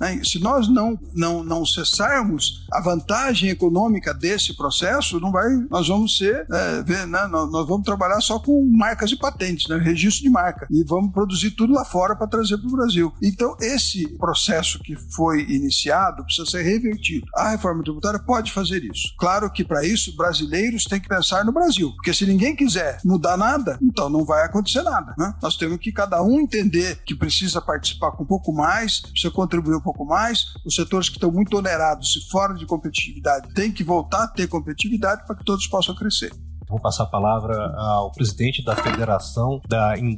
Né? 0.00 0.20
Se 0.24 0.38
nós 0.38 0.68
não, 0.68 0.98
não, 1.12 1.42
não 1.42 1.64
cessarmos 1.66 2.66
a 2.72 2.80
vantagem 2.80 3.50
econômica 3.50 4.12
desse 4.24 4.44
esse 4.44 4.54
processo, 4.54 5.18
não 5.18 5.32
vai, 5.32 5.48
nós 5.70 5.88
vamos 5.88 6.16
ser, 6.18 6.46
é, 6.50 6.82
ver, 6.82 7.06
né, 7.06 7.26
nós, 7.26 7.50
nós, 7.50 7.66
vamos 7.66 7.84
trabalhar 7.84 8.20
só 8.20 8.38
com 8.38 8.64
marcas 8.66 9.10
e 9.10 9.16
patentes, 9.16 9.68
né, 9.68 9.76
registro 9.78 10.22
de 10.22 10.30
marca, 10.30 10.66
e 10.70 10.84
vamos 10.84 11.12
produzir 11.12 11.52
tudo 11.52 11.72
lá 11.72 11.84
fora 11.84 12.14
para 12.14 12.26
trazer 12.26 12.58
para 12.58 12.68
o 12.68 12.72
Brasil. 12.72 13.12
Então, 13.22 13.56
esse 13.60 14.06
processo 14.18 14.78
que 14.80 14.94
foi 14.94 15.42
iniciado 15.42 16.24
precisa 16.24 16.50
ser 16.50 16.62
revertido. 16.62 17.26
A 17.34 17.50
reforma 17.50 17.82
tributária 17.82 18.18
pode 18.18 18.52
fazer 18.52 18.84
isso. 18.84 19.14
Claro 19.18 19.50
que 19.50 19.64
para 19.64 19.84
isso, 19.84 20.16
brasileiros 20.16 20.84
têm 20.84 21.00
que 21.00 21.08
pensar 21.08 21.44
no 21.44 21.52
Brasil, 21.52 21.92
porque 21.96 22.12
se 22.12 22.26
ninguém 22.26 22.54
quiser 22.54 22.98
mudar 23.04 23.36
nada, 23.36 23.78
então 23.82 24.08
não 24.08 24.24
vai 24.24 24.44
acontecer 24.44 24.82
nada. 24.82 25.14
Né? 25.18 25.34
Nós 25.42 25.56
temos 25.56 25.78
que 25.78 25.92
cada 25.92 26.22
um 26.22 26.40
entender 26.40 27.02
que 27.04 27.14
precisa 27.14 27.60
participar 27.60 28.12
com 28.12 28.24
um 28.24 28.26
pouco 28.26 28.52
mais, 28.52 29.00
precisa 29.00 29.32
contribuir 29.32 29.76
um 29.76 29.80
pouco 29.80 30.04
mais. 30.04 30.44
Os 30.64 30.74
setores 30.74 31.08
que 31.08 31.16
estão 31.16 31.30
muito 31.30 31.56
onerados 31.56 32.16
e 32.16 32.30
fora 32.30 32.54
de 32.54 32.66
competitividade 32.66 33.52
têm 33.54 33.72
que 33.72 33.84
voltar 34.14 34.24
a 34.24 34.28
ter 34.28 34.46
competitividade 34.46 35.26
para 35.26 35.36
que 35.36 35.44
todos 35.44 35.66
possam 35.66 35.94
crescer. 35.94 36.32
Vou 36.68 36.80
passar 36.80 37.04
a 37.04 37.06
palavra 37.06 37.54
ao 37.76 38.10
presidente 38.12 38.64
da 38.64 38.74
Federação 38.74 39.60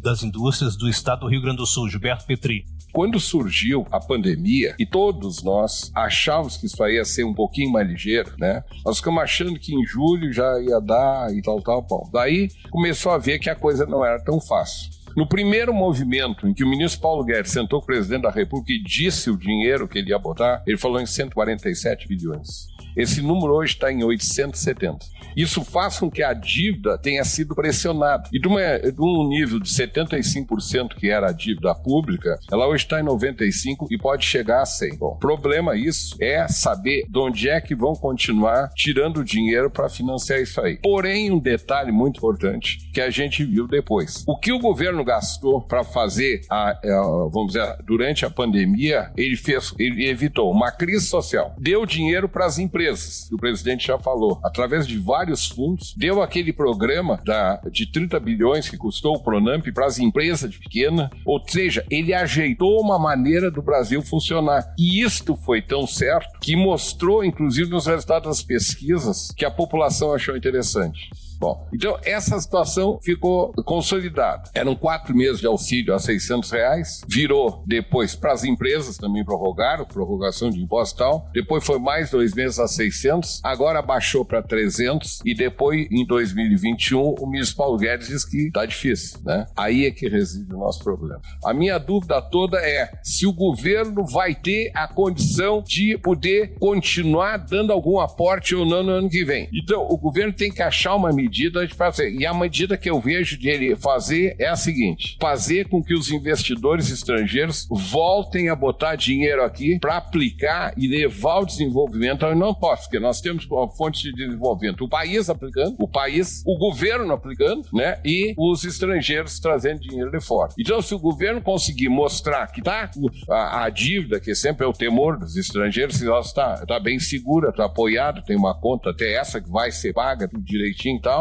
das 0.00 0.22
Indústrias 0.22 0.76
do 0.76 0.88
Estado 0.88 1.20
do 1.20 1.28
Rio 1.28 1.42
Grande 1.42 1.56
do 1.56 1.66
Sul, 1.66 1.88
Gilberto 1.88 2.24
Petri. 2.26 2.64
Quando 2.92 3.18
surgiu 3.18 3.86
a 3.90 3.98
pandemia 3.98 4.74
e 4.78 4.86
todos 4.86 5.42
nós 5.42 5.90
achávamos 5.94 6.56
que 6.56 6.66
isso 6.66 6.82
aí 6.82 6.94
ia 6.94 7.04
ser 7.04 7.24
um 7.24 7.34
pouquinho 7.34 7.72
mais 7.72 7.86
ligeiro, 7.86 8.32
né? 8.38 8.62
Nós 8.84 8.98
ficamos 8.98 9.22
achando 9.22 9.58
que 9.58 9.74
em 9.74 9.84
julho 9.84 10.32
já 10.32 10.60
ia 10.60 10.80
dar 10.80 11.34
e 11.34 11.42
tal, 11.42 11.60
tal, 11.60 11.82
tal. 11.82 12.08
Daí 12.12 12.48
começou 12.70 13.12
a 13.12 13.18
ver 13.18 13.38
que 13.38 13.50
a 13.50 13.56
coisa 13.56 13.84
não 13.84 14.04
era 14.04 14.22
tão 14.22 14.40
fácil. 14.40 14.90
No 15.14 15.28
primeiro 15.28 15.74
movimento 15.74 16.46
em 16.46 16.54
que 16.54 16.62
o 16.62 16.68
ministro 16.68 17.00
Paulo 17.00 17.24
Guedes 17.24 17.50
sentou 17.50 17.80
com 17.80 17.84
o 17.84 17.86
presidente 17.86 18.22
da 18.22 18.30
República 18.30 18.72
e 18.72 18.82
disse 18.82 19.30
o 19.30 19.36
dinheiro 19.36 19.88
que 19.88 19.98
ele 19.98 20.10
ia 20.10 20.18
botar, 20.18 20.62
ele 20.66 20.78
falou 20.78 21.00
em 21.00 21.06
147 21.06 22.06
bilhões. 22.06 22.66
Esse 22.96 23.20
número 23.20 23.52
hoje 23.52 23.74
está 23.74 23.92
em 23.92 24.02
870. 24.02 25.04
Isso 25.36 25.62
faz 25.62 25.98
com 25.98 26.10
que 26.10 26.22
a 26.22 26.32
dívida 26.32 26.96
tenha 26.96 27.22
sido 27.24 27.54
pressionada. 27.54 28.28
E 28.32 28.40
de, 28.40 28.48
uma, 28.48 28.78
de 28.78 29.00
um 29.00 29.28
nível 29.28 29.60
de 29.60 29.68
75% 29.68 30.94
que 30.96 31.10
era 31.10 31.28
a 31.28 31.32
dívida 31.32 31.74
pública, 31.74 32.38
ela 32.50 32.66
hoje 32.66 32.84
está 32.84 33.00
em 33.00 33.04
95% 33.04 33.86
e 33.90 33.98
pode 33.98 34.24
chegar 34.24 34.62
a 34.62 34.64
100%. 34.64 34.96
Bom, 34.98 35.16
problema 35.16 35.76
isso 35.76 36.16
é 36.20 36.48
saber 36.48 37.04
de 37.08 37.18
onde 37.18 37.48
é 37.48 37.60
que 37.60 37.74
vão 37.74 37.94
continuar 37.94 38.70
tirando 38.74 39.22
dinheiro 39.22 39.70
para 39.70 39.88
financiar 39.88 40.40
isso 40.40 40.60
aí. 40.60 40.78
Porém, 40.82 41.30
um 41.30 41.38
detalhe 41.38 41.92
muito 41.92 42.16
importante 42.18 42.78
que 42.92 43.00
a 43.00 43.10
gente 43.10 43.44
viu 43.44 43.66
depois. 43.66 44.24
O 44.26 44.38
que 44.38 44.52
o 44.52 44.58
governo 44.58 45.04
gastou 45.04 45.60
para 45.60 45.84
fazer, 45.84 46.40
a, 46.50 46.70
a, 46.70 47.28
vamos 47.30 47.48
dizer, 47.52 47.76
durante 47.84 48.24
a 48.24 48.30
pandemia, 48.30 49.10
ele 49.16 49.36
fez, 49.36 49.74
ele 49.78 50.08
evitou 50.08 50.50
uma 50.50 50.70
crise 50.70 51.06
social, 51.06 51.54
deu 51.58 51.84
dinheiro 51.84 52.28
para 52.28 52.46
as 52.46 52.58
empresas, 52.58 53.28
que 53.28 53.34
o 53.34 53.38
presidente 53.38 53.86
já 53.86 53.98
falou, 53.98 54.40
através 54.42 54.86
de 54.86 54.98
vários 54.98 55.25
fundos, 55.48 55.94
deu 55.96 56.22
aquele 56.22 56.52
programa 56.52 57.20
da, 57.24 57.60
de 57.70 57.90
30 57.90 58.18
bilhões 58.20 58.68
que 58.68 58.76
custou 58.76 59.16
o 59.16 59.22
Pronamp 59.22 59.66
para 59.72 59.86
as 59.86 59.98
empresas 59.98 60.50
de 60.50 60.58
pequena, 60.58 61.10
ou 61.24 61.42
seja, 61.46 61.84
ele 61.90 62.14
ajeitou 62.14 62.80
uma 62.80 62.98
maneira 62.98 63.50
do 63.50 63.62
Brasil 63.62 64.02
funcionar. 64.02 64.74
E 64.78 65.02
isto 65.02 65.36
foi 65.36 65.60
tão 65.62 65.86
certo 65.86 66.38
que 66.40 66.56
mostrou, 66.56 67.24
inclusive 67.24 67.70
nos 67.70 67.86
resultados 67.86 68.28
das 68.28 68.42
pesquisas, 68.42 69.30
que 69.36 69.44
a 69.44 69.50
população 69.50 70.12
achou 70.12 70.36
interessante. 70.36 71.10
Bom, 71.38 71.68
então 71.72 71.98
essa 72.02 72.38
situação 72.40 72.98
ficou 73.02 73.52
consolidada. 73.64 74.50
Eram 74.54 74.74
quatro 74.74 75.14
meses 75.14 75.40
de 75.40 75.46
auxílio 75.46 75.94
a 75.94 75.98
600 75.98 76.50
reais, 76.50 77.00
virou 77.06 77.62
depois 77.66 78.14
para 78.14 78.32
as 78.32 78.44
empresas 78.44 78.96
também 78.96 79.24
prorrogaram, 79.24 79.84
prorrogação 79.84 80.50
de 80.50 80.60
imposto 80.60 80.98
tal. 80.98 81.28
Depois 81.32 81.64
foi 81.64 81.78
mais 81.78 82.10
dois 82.10 82.34
meses 82.34 82.58
a 82.58 82.66
600, 82.66 83.40
agora 83.44 83.82
baixou 83.82 84.24
para 84.24 84.42
300 84.42 85.20
e 85.24 85.34
depois 85.34 85.86
em 85.90 86.06
2021 86.06 87.14
o 87.18 87.26
ministro 87.26 87.56
Paulo 87.56 87.76
Guedes 87.76 88.08
diz 88.08 88.24
que 88.24 88.46
está 88.46 88.64
difícil, 88.64 89.20
né? 89.24 89.46
Aí 89.56 89.84
é 89.84 89.90
que 89.90 90.08
reside 90.08 90.54
o 90.54 90.58
nosso 90.58 90.82
problema. 90.82 91.20
A 91.44 91.52
minha 91.52 91.78
dúvida 91.78 92.20
toda 92.22 92.58
é 92.58 92.90
se 93.02 93.26
o 93.26 93.32
governo 93.32 94.06
vai 94.06 94.34
ter 94.34 94.70
a 94.74 94.88
condição 94.88 95.62
de 95.62 95.98
poder 95.98 96.54
continuar 96.58 97.36
dando 97.36 97.72
algum 97.72 98.00
aporte 98.00 98.54
ou 98.54 98.64
não 98.64 98.82
no 98.82 98.92
ano 98.92 99.10
que 99.10 99.24
vem. 99.24 99.48
Então 99.52 99.86
o 99.88 99.98
governo 99.98 100.32
tem 100.32 100.50
que 100.50 100.62
achar 100.62 100.94
uma 100.94 101.12
medida 101.12 101.25
medida 101.26 101.66
de 101.66 101.74
fazer. 101.74 102.10
E 102.12 102.24
a 102.24 102.32
medida 102.32 102.76
que 102.76 102.88
eu 102.88 103.00
vejo 103.00 103.36
de 103.36 103.48
ele 103.48 103.76
fazer 103.76 104.36
é 104.38 104.46
a 104.46 104.56
seguinte: 104.56 105.16
fazer 105.20 105.68
com 105.68 105.82
que 105.82 105.94
os 105.94 106.10
investidores 106.10 106.90
estrangeiros 106.90 107.66
voltem 107.70 108.48
a 108.48 108.54
botar 108.54 108.94
dinheiro 108.96 109.42
aqui 109.42 109.78
para 109.80 109.96
aplicar 109.96 110.72
e 110.76 110.86
levar 110.86 111.40
o 111.40 111.46
desenvolvimento. 111.46 112.24
Eu 112.24 112.36
não 112.36 112.54
posso, 112.54 112.84
porque 112.84 113.00
nós 113.00 113.20
temos 113.20 113.44
uma 113.46 113.68
fonte 113.68 114.02
de 114.02 114.12
desenvolvimento. 114.12 114.84
O 114.84 114.88
país 114.88 115.28
aplicando, 115.28 115.76
o 115.78 115.88
país, 115.88 116.42
o 116.46 116.56
governo 116.56 117.12
aplicando, 117.12 117.68
né? 117.72 117.98
E 118.04 118.34
os 118.36 118.64
estrangeiros 118.64 119.40
trazendo 119.40 119.80
dinheiro 119.80 120.10
de 120.10 120.20
fora. 120.20 120.52
Então, 120.58 120.80
se 120.80 120.94
o 120.94 120.98
governo 120.98 121.40
conseguir 121.40 121.88
mostrar 121.88 122.46
que 122.48 122.62
tá 122.62 122.90
a, 123.28 123.64
a 123.64 123.70
dívida, 123.70 124.20
que 124.20 124.34
sempre 124.34 124.64
é 124.64 124.68
o 124.68 124.72
temor 124.72 125.18
dos 125.18 125.36
estrangeiros, 125.36 125.96
se 125.96 126.06
ela 126.06 126.20
está, 126.20 126.60
está 126.62 126.78
bem 126.78 126.98
segura, 126.98 127.50
está 127.50 127.64
apoiada, 127.64 128.22
tem 128.22 128.36
uma 128.36 128.54
conta 128.54 128.90
até 128.90 129.14
essa 129.14 129.40
que 129.40 129.50
vai 129.50 129.72
ser 129.72 129.92
paga 129.92 130.28
tudo 130.28 130.42
direitinho 130.42 130.98
e 130.98 131.00
tal 131.00 131.15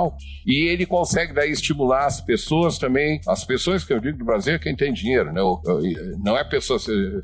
e 0.45 0.67
ele 0.67 0.86
consegue 0.86 1.34
daí 1.34 1.51
estimular 1.51 2.05
as 2.05 2.21
pessoas 2.21 2.77
também, 2.77 3.19
as 3.27 3.43
pessoas 3.43 3.84
que 3.84 3.93
eu 3.93 3.99
digo 3.99 4.17
do 4.17 4.25
Brasil 4.25 4.55
é 4.55 4.60
quem 4.60 4.75
tem 4.75 4.93
dinheiro, 4.93 5.31
né? 5.31 5.41
não 6.23 6.38
é 6.38 6.43
pessoa 6.43 6.79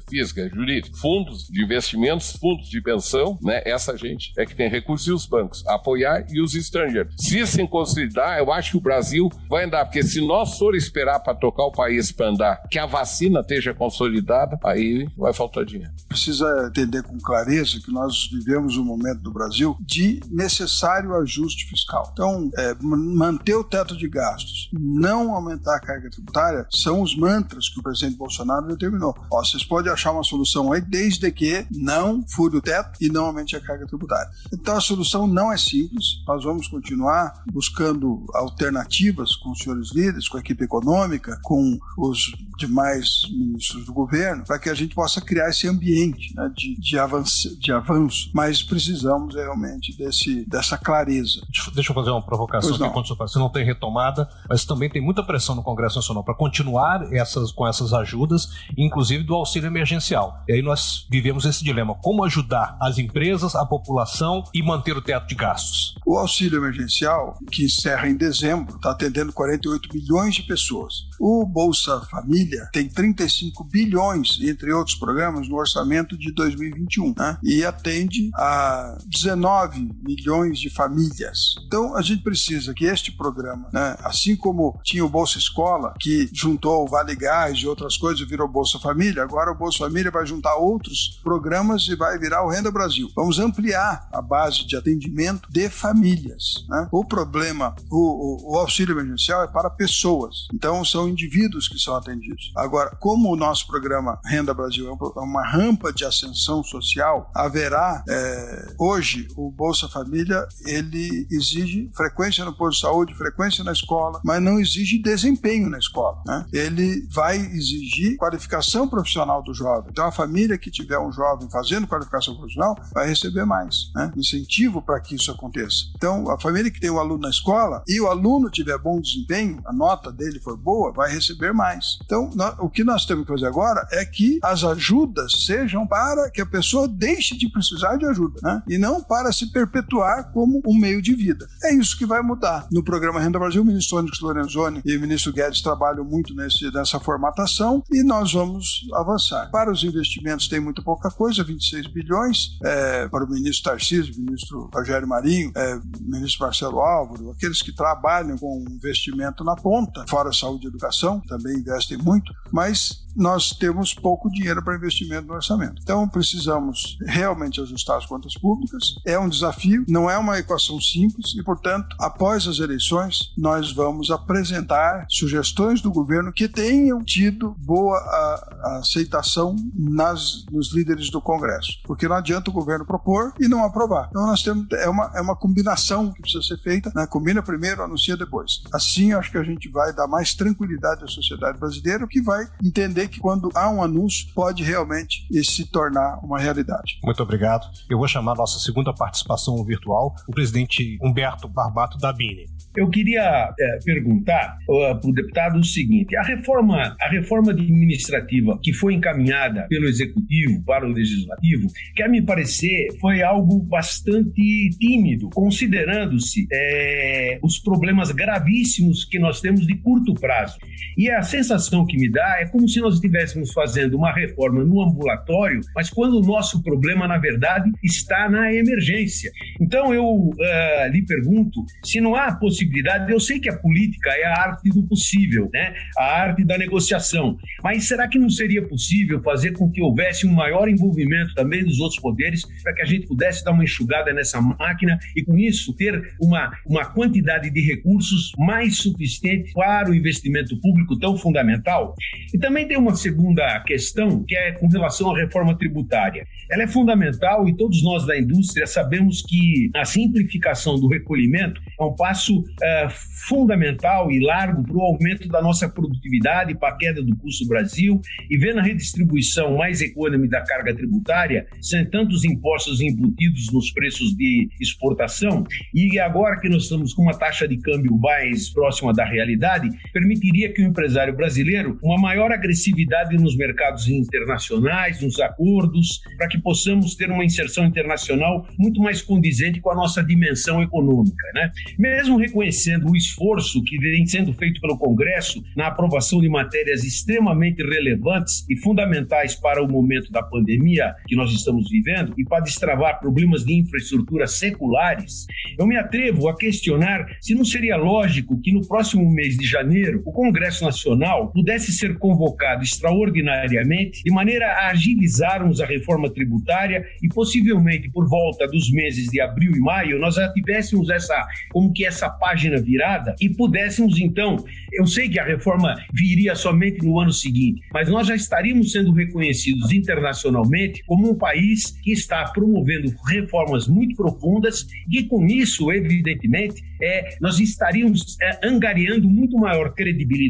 física, 0.10 0.42
é 0.42 0.50
jurídica, 0.50 0.96
fundos 0.98 1.48
de 1.48 1.64
investimentos, 1.64 2.34
fundos 2.34 2.70
de 2.70 2.82
pensão, 2.82 3.38
né? 3.42 3.62
Essa 3.66 3.98
gente 3.98 4.32
é 4.38 4.46
que 4.46 4.56
tem 4.56 4.70
recursos 4.70 5.08
e 5.08 5.12
os 5.12 5.26
bancos 5.26 5.66
apoiar 5.68 6.26
e 6.30 6.42
os 6.42 6.56
estrangeiros. 6.56 7.14
Se 7.18 7.40
isso 7.40 7.62
consolidar, 7.68 8.38
eu 8.40 8.52
acho 8.52 8.72
que 8.72 8.78
o 8.78 8.82
Brasil 8.82 9.30
vai 9.50 9.66
andar, 9.66 9.86
porque 9.86 10.04
se 10.04 10.26
nós 10.26 10.58
for 10.58 10.76
esperar 10.76 11.20
para 11.20 11.36
tocar 11.36 11.64
o 11.64 11.72
país 11.72 12.12
para 12.12 12.30
andar, 12.30 12.62
que 12.70 12.80
a 12.80 12.86
vacina 12.86 13.40
esteja 13.40 13.74
consolidada, 13.74 14.60
aí 14.64 15.08
vai 15.18 15.34
faltar 15.34 15.66
dinheiro. 15.66 15.92
Precisa 16.08 16.68
entender 16.68 17.04
com 17.04 17.18
clareza 17.18 17.80
que 17.84 17.92
nós 17.92 18.30
vivemos 18.32 18.78
um 18.78 18.84
momento 18.84 19.22
do 19.22 19.32
Brasil 19.32 19.76
de 19.80 20.20
necessário 20.30 21.16
ajuste 21.16 21.68
fiscal. 21.68 22.10
Então, 22.14 22.50
é, 22.62 22.76
manter 22.82 23.56
o 23.56 23.64
teto 23.64 23.98
de 23.98 24.08
gastos, 24.08 24.70
não 24.72 25.34
aumentar 25.34 25.76
a 25.76 25.80
carga 25.80 26.10
tributária, 26.10 26.68
são 26.70 27.02
os 27.02 27.16
mantras 27.16 27.70
que 27.70 27.80
o 27.80 27.84
presidente 27.84 28.18
Bolsonaro 28.18 28.68
determinou. 28.68 29.16
Ó, 29.32 29.44
vocês 29.44 29.64
podem 29.64 29.92
achar 29.92 30.12
uma 30.12 30.24
solução 30.24 30.72
aí, 30.72 30.82
desde 30.82 31.32
que 31.32 31.66
não 31.72 32.24
fure 32.28 32.58
o 32.58 32.62
teto 32.62 32.98
e 33.02 33.10
não 33.10 33.26
aumente 33.26 33.56
a 33.56 33.62
carga 33.62 33.88
tributária. 33.88 34.30
Então 34.54 34.76
a 34.76 34.82
solução 34.82 35.26
não 35.26 35.52
é 35.52 35.58
simples, 35.58 36.24
nós 36.28 36.44
vamos 36.44 36.68
continuar 36.68 37.44
buscando 37.52 38.26
alternativas 38.34 39.36
com 39.36 39.52
os 39.52 39.60
senhores 39.60 39.92
líderes, 39.92 40.28
com 40.28 40.38
a 40.38 40.42
equipe 40.42 40.64
econômica, 40.64 41.40
com 41.44 41.80
os 41.98 42.32
demais 42.58 43.24
ministros 43.32 43.86
do 43.86 43.94
governo, 43.94 44.44
para 44.46 44.60
que 44.60 44.70
a 44.70 44.74
gente 44.74 44.94
possa 44.94 45.20
criar 45.20 45.50
esse 45.50 45.68
ambiente 45.68 46.34
né, 46.36 46.52
de, 46.56 46.80
de, 46.80 47.00
avanço, 47.00 47.60
de 47.60 47.72
avanço. 47.72 48.30
Mas 48.34 48.62
precisamos 48.62 49.36
realmente 49.36 49.98
desse, 49.98 50.46
dessa 50.46 50.78
clareza. 50.78 51.42
Deixa 51.74 51.92
eu 51.92 51.96
fazer 51.96 52.12
uma 52.12 52.22
provocação 52.22 52.51
colocação 52.52 52.76
aqui 52.76 52.94
quando 52.94 53.08
você 53.18 53.40
não 53.40 53.50
tem 53.50 53.64
retomada, 53.64 54.30
mas 54.50 54.66
também 54.66 54.90
tem 54.90 55.02
muita 55.02 55.24
pressão 55.24 55.56
no 55.56 55.64
Congresso 55.64 55.96
Nacional 55.96 56.24
para 56.24 56.36
continuar 56.36 57.12
essas, 57.14 57.52
com 57.52 57.68
essas 57.68 57.94
ajudas, 57.94 58.50
inclusive 58.78 59.24
do 59.24 59.34
auxílio 59.34 59.68
emergencial. 59.68 60.44
E 60.48 60.54
aí 60.54 60.62
nós 60.62 61.08
vivemos 61.10 61.46
esse 61.46 61.64
dilema: 61.64 61.96
como 61.96 62.24
ajudar 62.24 62.78
as 62.82 62.98
empresas, 62.98 63.56
a 63.56 63.66
população 63.66 64.44
e 64.54 64.62
manter 64.62 64.96
o 64.96 65.02
teto 65.02 65.28
de 65.28 65.36
gastos? 65.36 65.96
O 66.06 66.18
auxílio 66.18 66.60
emergencial, 66.60 67.38
que 67.52 67.64
encerra 67.64 68.08
em 68.08 68.16
dezembro, 68.16 68.76
está 68.76 68.92
atendendo 68.92 69.32
48 69.32 69.90
milhões 69.94 70.36
de 70.36 70.44
pessoas. 70.44 71.11
O 71.24 71.46
Bolsa 71.46 72.02
Família 72.10 72.68
tem 72.74 72.90
35 72.90 73.64
bilhões, 73.64 74.40
entre 74.42 74.74
outros 74.74 74.96
programas, 74.96 75.48
no 75.48 75.56
orçamento 75.56 76.18
de 76.18 76.34
2021, 76.34 77.14
né? 77.16 77.38
e 77.44 77.64
atende 77.64 78.32
a 78.34 78.98
19 79.06 79.92
milhões 80.02 80.60
de 80.60 80.72
famílias. 80.72 81.54
Então, 81.68 81.96
a 81.96 82.02
gente 82.02 82.24
precisa 82.24 82.74
que 82.74 82.86
este 82.86 83.12
programa, 83.12 83.70
né, 83.72 83.96
assim 84.04 84.36
como 84.36 84.80
tinha 84.84 85.06
o 85.06 85.10
Bolsa 85.10 85.38
Escola, 85.38 85.94
que 86.00 86.28
juntou 86.34 86.86
o 86.86 86.88
Vale 86.88 87.16
Gás 87.16 87.60
e 87.60 87.68
outras 87.68 87.98
coisas 87.98 88.28
virou 88.28 88.48
Bolsa 88.48 88.80
Família, 88.80 89.22
agora 89.22 89.52
o 89.52 89.56
Bolsa 89.56 89.78
Família 89.78 90.10
vai 90.10 90.26
juntar 90.26 90.56
outros 90.56 91.20
programas 91.22 91.84
e 91.88 91.96
vai 91.96 92.18
virar 92.18 92.44
o 92.44 92.50
Renda 92.50 92.72
Brasil. 92.72 93.12
Vamos 93.16 93.38
ampliar 93.38 94.10
a 94.12 94.24
base 94.24 94.66
de 94.66 94.76
atendimento 94.76 95.48
de 95.52 95.70
famílias. 95.70 96.66
Né? 96.68 96.88
O 96.92 97.06
problema, 97.06 97.76
o, 97.92 98.50
o, 98.50 98.54
o 98.54 98.58
auxílio 98.58 98.94
emergencial 98.94 99.44
é 99.44 99.48
para 99.48 99.70
pessoas, 99.70 100.48
então 100.52 100.84
são 100.84 101.11
indivíduos 101.12 101.68
que 101.68 101.80
são 101.80 101.96
atendidos. 101.96 102.52
Agora, 102.56 102.96
como 103.00 103.32
o 103.32 103.36
nosso 103.36 103.68
programa 103.68 104.20
Renda 104.26 104.54
Brasil 104.54 104.88
é 104.90 105.20
uma 105.20 105.46
rampa 105.46 105.94
de 105.94 106.06
ascensão 106.06 106.64
social, 106.64 107.30
haverá 107.36 108.04
é, 108.10 108.76
hoje 108.80 109.28
o 109.36 109.52
Bolsa 109.52 109.88
Família 109.88 110.48
ele 110.66 111.28
exige 111.30 111.90
frequência 111.94 112.32
frequência 112.32 112.46
no 112.46 112.54
posto 112.54 112.76
de 112.76 112.82
saúde, 112.82 113.16
frequência 113.16 113.64
na 113.64 113.72
escola, 113.72 114.22
mas 114.24 114.42
não 114.42 114.60
exige 114.60 115.02
desempenho 115.02 115.70
na 115.70 115.78
escola. 115.78 116.22
Né? 116.26 116.46
Ele 116.54 117.08
vai 117.10 117.38
exigir 117.38 118.18
qualificação 118.18 118.88
profissional 118.88 119.44
do 119.44 119.54
jovem. 119.54 119.90
Então, 119.92 120.06
a 120.06 120.12
família 120.12 120.58
que 120.58 120.70
tiver 120.70 121.00
um 121.00 121.12
jovem 121.12 121.50
fazendo 121.50 121.88
qualificação 121.88 122.36
profissional 122.36 122.78
vai 122.94 123.08
receber 123.08 123.46
mais 123.46 123.92
né? 123.96 124.12
incentivo 124.16 124.82
para 124.82 125.00
que 125.00 125.16
isso 125.16 125.32
aconteça. 125.32 125.86
Então, 125.96 126.30
a 126.30 126.40
família 126.40 126.72
que 126.72 126.80
tem 126.80 126.90
o 126.90 126.96
um 126.96 127.00
aluno 127.00 127.22
na 127.22 127.30
escola 127.30 127.84
e 127.88 128.00
o 128.00 128.08
aluno 128.08 128.50
tiver 128.50 128.78
bom 128.78 129.00
desempenho, 129.00 129.62
a 129.66 129.74
nota 129.74 130.12
dele 130.12 130.40
for 130.40 130.58
boa, 130.58 130.94
vai 131.02 131.12
receber 131.12 131.52
mais. 131.52 131.98
Então, 132.06 132.30
nós, 132.36 132.56
o 132.60 132.70
que 132.70 132.84
nós 132.84 133.06
temos 133.06 133.26
que 133.26 133.32
fazer 133.32 133.48
agora 133.48 133.88
é 133.92 134.06
que 134.06 134.40
as 134.44 134.64
ajudas 134.64 135.46
sejam 135.46 135.88
para 135.88 136.30
que 136.30 136.42
a 136.42 136.46
pessoa 136.46 136.88
deixe 136.88 137.36
de 137.36 137.50
precisar 137.50 137.98
de 137.98 138.06
ajuda 138.06 138.40
né? 138.44 138.62
e 138.68 138.78
não 138.78 139.02
para 139.02 139.32
se 139.32 139.52
perpetuar 139.52 140.32
como 140.32 140.62
um 140.66 140.78
meio 140.78 141.02
de 141.02 141.16
vida. 141.16 141.48
É 141.64 141.74
isso 141.74 141.98
que 141.98 142.06
vai 142.06 142.22
mudar. 142.22 142.68
No 142.72 142.84
programa 142.84 143.20
Renda 143.20 143.40
Brasil, 143.40 143.64
o 143.64 143.66
ministro 143.66 143.98
Onyx 143.98 144.20
Lorenzoni 144.20 144.82
e 144.86 144.96
o 144.96 145.02
ministro 145.02 145.34
Guedes 145.34 145.62
trabalham 145.62 146.06
muito 146.06 146.36
nesse, 146.36 146.72
nessa 146.72 147.00
formatação 147.00 147.84
e 147.92 148.04
nós 148.04 148.34
vamos 148.34 148.88
avançar. 148.94 149.50
Para 149.50 149.72
os 149.72 149.84
investimentos 149.84 150.48
tem 150.48 150.60
muito 150.60 150.84
pouca 150.84 151.10
coisa, 151.10 151.44
26 151.44 151.88
bilhões, 151.88 152.60
é, 152.64 153.08
para 153.08 153.26
o 153.26 153.30
ministro 153.30 153.72
Tarcísio, 153.72 154.14
ministro 154.18 154.70
Rogério 154.74 155.08
Marinho, 155.08 155.52
é, 155.56 155.80
ministro 156.00 156.46
Marcelo 156.46 156.80
Álvaro, 156.80 157.32
aqueles 157.32 157.62
que 157.62 157.74
trabalham 157.74 158.38
com 158.38 158.64
investimento 158.70 159.44
na 159.44 159.56
ponta, 159.56 160.06
fora 160.08 160.32
saúde 160.32 160.66
e 160.66 160.70
educação, 160.70 160.91
também 161.22 161.58
investem 161.58 161.98
muito, 161.98 162.34
mas 162.52 163.02
nós 163.16 163.52
temos 163.52 163.94
pouco 163.94 164.30
dinheiro 164.30 164.64
para 164.64 164.76
investimento 164.76 165.28
no 165.28 165.34
orçamento. 165.34 165.82
Então 165.82 166.08
precisamos 166.08 166.98
realmente 167.06 167.62
ajustar 167.62 167.98
as 167.98 168.06
contas 168.06 168.34
públicas. 168.36 168.96
É 169.06 169.18
um 169.20 169.30
desafio, 169.30 169.86
não 169.88 170.10
é 170.10 170.18
uma 170.18 170.40
equação 170.40 170.80
simples 170.80 171.34
e, 171.36 171.44
portanto, 171.44 171.96
após 172.00 172.48
as 172.48 172.60
eleições, 172.60 173.34
nós 173.38 173.72
vamos 173.72 174.12
apresentar 174.12 175.06
sugestões 175.10 175.82
do 175.82 175.92
governo 175.92 176.32
que 176.32 176.48
tenham 176.48 177.04
tido 177.04 177.56
boa 177.60 177.98
a, 177.98 178.58
a 178.64 178.78
aceitação 178.78 179.56
nas, 179.76 180.46
nos 180.52 180.74
líderes 180.74 181.10
do 181.10 181.22
Congresso. 181.22 181.80
Porque 181.84 182.08
não 182.08 182.16
adianta 182.16 182.50
o 182.50 182.54
governo 182.54 182.86
propor 182.86 183.34
e 183.40 183.48
não 183.48 183.64
aprovar. 183.64 184.08
Então 184.10 184.26
nós 184.26 184.42
temos 184.42 184.68
é 184.74 184.88
uma, 184.88 185.12
é 185.16 185.22
uma 185.22 185.36
combinação 185.36 186.12
que 186.12 186.22
precisa 186.22 186.44
ser 186.44 186.58
feita, 186.62 186.92
né? 186.96 187.06
combina 187.08 187.42
primeiro, 187.42 187.84
anuncia 187.84 188.16
depois. 188.16 188.62
Assim, 188.74 189.14
acho 189.14 189.32
que 189.32 189.38
a 189.38 189.44
gente 189.44 189.70
vai 189.70 189.94
dar 189.94 190.08
mais 190.08 190.34
tranquilidade 190.34 190.71
à 191.04 191.08
sociedade 191.08 191.60
brasileira, 191.60 192.08
que 192.08 192.22
vai 192.22 192.46
entender 192.64 193.08
que 193.08 193.20
quando 193.20 193.50
há 193.56 193.70
um 193.70 193.82
anúncio, 193.82 194.28
pode 194.34 194.64
realmente 194.64 195.28
se 195.44 195.70
tornar 195.70 196.20
uma 196.24 196.40
realidade. 196.40 197.00
Muito 197.04 197.22
obrigado. 197.24 197.68
Eu 197.90 197.98
vou 197.98 198.08
chamar 198.08 198.34
a 198.34 198.36
nossa 198.36 198.60
segunda 198.60 198.94
participação 198.94 199.64
virtual, 199.64 200.16
o 200.28 200.32
presidente 200.32 200.98
Humberto 201.02 201.48
Barbato 201.48 201.98
da 201.98 202.14
Bini. 202.14 202.46
Eu 202.76 202.90
queria 202.90 203.54
é, 203.60 203.80
perguntar 203.84 204.58
uh, 204.70 205.00
para 205.00 205.10
o 205.10 205.14
deputado 205.14 205.60
o 205.60 205.64
seguinte: 205.64 206.16
a 206.16 206.24
reforma, 206.24 206.96
a 207.02 207.10
reforma 207.10 207.52
administrativa 207.52 208.58
que 208.64 208.72
foi 208.72 208.94
encaminhada 208.94 209.66
pelo 209.70 209.88
executivo 209.88 210.64
para 210.66 210.88
o 210.88 210.92
legislativo, 210.92 211.68
quer 211.96 212.10
me 212.10 212.22
parecer, 212.22 212.88
foi 213.00 213.22
algo 213.22 213.60
bastante 213.64 214.70
tímido, 214.80 215.30
considerando-se 215.34 216.48
é, 216.52 217.40
os 217.44 217.60
problemas 217.60 218.12
gravíssimos 218.12 219.04
que 219.04 219.20
nós 219.20 219.42
temos 219.42 219.68
de 219.68 219.76
curto 219.76 220.14
prazo. 220.14 220.58
E 220.98 221.10
a 221.10 221.22
sensação 221.22 221.86
que 221.86 221.98
me 221.98 222.10
dá 222.10 222.38
é 222.40 222.46
como 222.46 222.68
se 222.68 222.80
nós 222.80 222.96
estivéssemos 222.96 223.52
fazendo 223.54 223.98
uma 223.98 224.14
reforma 224.14 224.64
no 224.64 224.82
ambulatório, 224.82 225.62
mas 225.76 225.90
quando 225.90 226.18
o 226.18 226.22
nosso 226.22 226.62
problema, 226.62 227.08
na 227.08 227.18
verdade, 227.18 227.72
está 227.84 228.30
na 228.30 228.54
emergência. 228.54 229.32
Então 229.60 229.94
eu 229.94 230.06
uh, 230.06 230.92
lhe 230.92 231.02
pergunto 231.06 231.64
se 231.84 232.00
não 232.02 232.16
há 232.16 232.36
possibilidade. 232.36 233.12
Eu 233.12 233.20
sei 233.20 233.40
que 233.40 233.50
a 233.50 233.58
política 233.58 234.10
é 234.12 234.26
a 234.26 234.34
arte 234.34 234.70
do 234.70 234.84
possível, 234.84 235.50
né? 235.54 235.74
A 235.98 236.22
arte 236.22 236.44
da 236.44 236.58
negociação. 236.58 237.38
Mas 237.64 237.88
será 237.88 238.08
que 238.08 238.20
não 238.20 238.30
seria 238.30 238.68
possível 238.68 239.22
fazer 239.22 239.52
com 239.52 239.72
que 239.72 239.82
houvesse 239.82 240.28
um 240.28 240.34
maior 240.34 240.68
envolvimento 240.68 241.34
também 241.34 241.64
dos 241.64 241.80
outros 241.80 242.00
poderes 242.00 242.46
para 242.64 242.74
que 242.74 242.82
a 242.82 242.86
gente 242.86 243.08
pudesse 243.08 243.44
dar 243.44 243.52
uma 243.52 243.64
enxugada 243.64 244.14
nessa 244.14 244.42
máquina 244.42 244.98
e 245.16 245.24
com 245.24 245.38
isso 245.38 245.76
ter 245.76 246.16
uma, 246.20 246.52
uma 246.66 246.86
quantidade 246.86 247.50
de 247.50 247.62
recursos 247.62 248.32
mais 248.38 248.78
suficiente 248.78 249.52
para 249.54 249.90
o 249.90 249.96
investimento 249.96 250.51
público 250.60 250.98
tão 250.98 251.18
fundamental? 251.18 251.96
E 252.34 252.38
também 252.38 252.68
tem 252.68 252.78
uma 252.78 252.96
segunda 252.96 253.60
questão 253.62 254.24
que 254.24 254.36
é 254.36 254.52
com 254.54 254.68
relação 254.68 255.14
à 255.14 255.18
reforma 255.18 255.58
tributária. 255.58 256.26
Ela 256.50 256.64
é 256.64 256.68
fundamental 256.68 257.48
e 257.48 257.56
todos 257.56 257.84
nós 257.84 258.06
da 258.06 258.18
indústria 258.18 258.66
sabemos 258.68 259.22
que 259.22 259.70
a 259.76 259.86
simplificação 259.86 260.80
do 260.80 260.88
recolhimento 260.88 261.62
é 261.80 261.84
um 261.84 261.96
passo 261.96 262.44
é, 262.62 262.88
fundamental 263.28 264.12
e 264.12 264.20
largo 264.20 264.64
para 264.64 264.76
o 264.76 264.82
aumento 264.82 265.28
da 265.28 265.42
nossa 265.42 265.70
produtividade, 265.70 266.56
para 266.56 266.74
a 266.74 266.78
queda 266.78 267.02
do 267.02 267.16
custo 267.18 267.44
do 267.44 267.50
Brasil 267.50 268.02
e 268.30 268.38
vendo 268.38 268.60
a 268.60 268.64
redistribuição 268.64 269.58
mais 269.58 269.82
econômica 269.82 270.32
da 270.32 270.46
carga 270.46 270.74
tributária, 270.74 271.46
sem 271.62 271.86
tantos 271.86 272.24
impostos 272.24 272.80
embutidos 272.82 273.52
nos 273.52 273.72
preços 273.72 274.16
de 274.16 274.50
exportação, 274.60 275.46
e 275.74 276.00
agora 276.00 276.40
que 276.40 276.50
nós 276.50 276.64
estamos 276.64 276.94
com 276.94 277.04
uma 277.04 277.18
taxa 277.18 277.48
de 277.48 277.58
câmbio 277.58 277.98
mais 277.98 278.50
próxima 278.50 278.94
da 278.94 279.06
realidade, 279.06 279.70
permitiria 279.94 280.41
que 280.50 280.62
o 280.62 280.66
empresário 280.66 281.16
brasileiro 281.16 281.78
uma 281.84 282.00
maior 282.00 282.32
agressividade 282.32 283.16
nos 283.18 283.36
mercados 283.36 283.88
internacionais, 283.88 285.02
nos 285.02 285.20
acordos, 285.20 286.02
para 286.18 286.28
que 286.28 286.38
possamos 286.38 286.96
ter 286.96 287.10
uma 287.10 287.26
inserção 287.26 287.66
internacional 287.66 288.48
muito 288.58 288.82
mais 288.82 289.02
condizente 289.02 289.60
com 289.60 289.72
a 289.72 289.76
nossa 289.76 290.04
dimensão 290.04 290.62
econômica. 290.62 291.26
Né? 291.34 291.52
Mesmo 291.78 292.18
reconhecendo 292.18 292.90
o 292.90 292.96
esforço 292.96 293.64
que 293.64 293.78
vem 293.78 294.06
sendo 294.06 294.34
feito 294.34 294.62
pelo 294.62 294.78
Congresso 294.78 295.44
na 295.56 295.68
aprovação 295.68 296.22
de 296.22 296.30
matérias 296.30 296.84
extremamente 296.84 297.64
relevantes 297.64 298.46
e 298.50 298.58
fundamentais 298.58 299.36
para 299.36 299.64
o 299.64 299.68
momento 299.68 300.12
da 300.12 300.24
pandemia 300.24 300.94
que 301.08 301.16
nós 301.16 301.32
estamos 301.32 301.70
vivendo 301.70 302.14
e 302.18 302.24
para 302.24 302.44
destravar 302.44 303.00
problemas 303.00 303.44
de 303.44 303.54
infraestrutura 303.54 304.28
seculares, 304.28 305.26
eu 305.58 305.66
me 305.66 305.78
atrevo 305.78 306.28
a 306.28 306.36
questionar 306.36 307.06
se 307.20 307.36
não 307.36 307.46
seria 307.46 307.78
lógico 307.78 308.40
que 308.42 308.52
no 308.52 308.66
próximo 308.68 309.10
mês 309.12 309.38
de 309.38 309.46
janeiro 309.46 310.02
o 310.06 310.12
Congresso 310.12 310.31
Nacional 310.62 311.32
pudesse 311.32 311.72
ser 311.72 311.98
convocado 311.98 312.64
extraordinariamente 312.64 314.04
de 314.04 314.12
maneira 314.12 314.46
a 314.46 314.70
agilizarmos 314.70 315.60
a 315.62 315.66
reforma 315.66 316.10
tributária 316.10 316.86
e 317.02 317.08
possivelmente 317.08 317.90
por 317.90 318.08
volta 318.08 318.48
dos 318.48 318.72
meses 318.72 319.08
de 319.08 319.22
abril 319.22 319.52
e 319.56 319.60
maio 319.60 320.00
nós 320.00 320.16
já 320.16 320.32
tivéssemos 320.32 320.90
essa 320.90 321.26
como 321.52 321.74
que 321.74 321.86
essa 321.86 322.10
página 322.10 322.60
virada 322.62 323.16
e 323.20 323.30
pudéssemos 323.30 324.00
então, 324.00 324.44
eu 324.72 324.86
sei 324.88 325.10
que 325.10 325.20
a 325.20 325.26
reforma 325.26 325.76
viria 325.94 326.36
somente 326.36 326.86
no 326.86 327.00
ano 327.00 327.12
seguinte, 327.12 327.62
mas 327.74 327.90
nós 327.90 328.08
já 328.08 328.16
estaríamos 328.16 328.72
sendo 328.72 328.92
reconhecidos 328.92 329.72
internacionalmente 329.72 330.84
como 330.86 331.12
um 331.12 331.16
país 331.16 331.72
que 331.82 331.92
está 331.92 332.26
promovendo 332.26 332.94
reformas 333.08 333.68
muito 333.68 333.96
profundas 333.96 334.66
e 334.90 335.04
com 335.04 335.26
isso, 335.26 335.72
evidentemente, 335.72 336.62
é, 336.82 337.16
nós 337.22 337.40
estaríamos 337.40 338.18
é, 338.22 338.40
angariando 338.44 339.08
muito 339.10 339.38
maior 339.38 339.74
credibilidade 339.74 340.21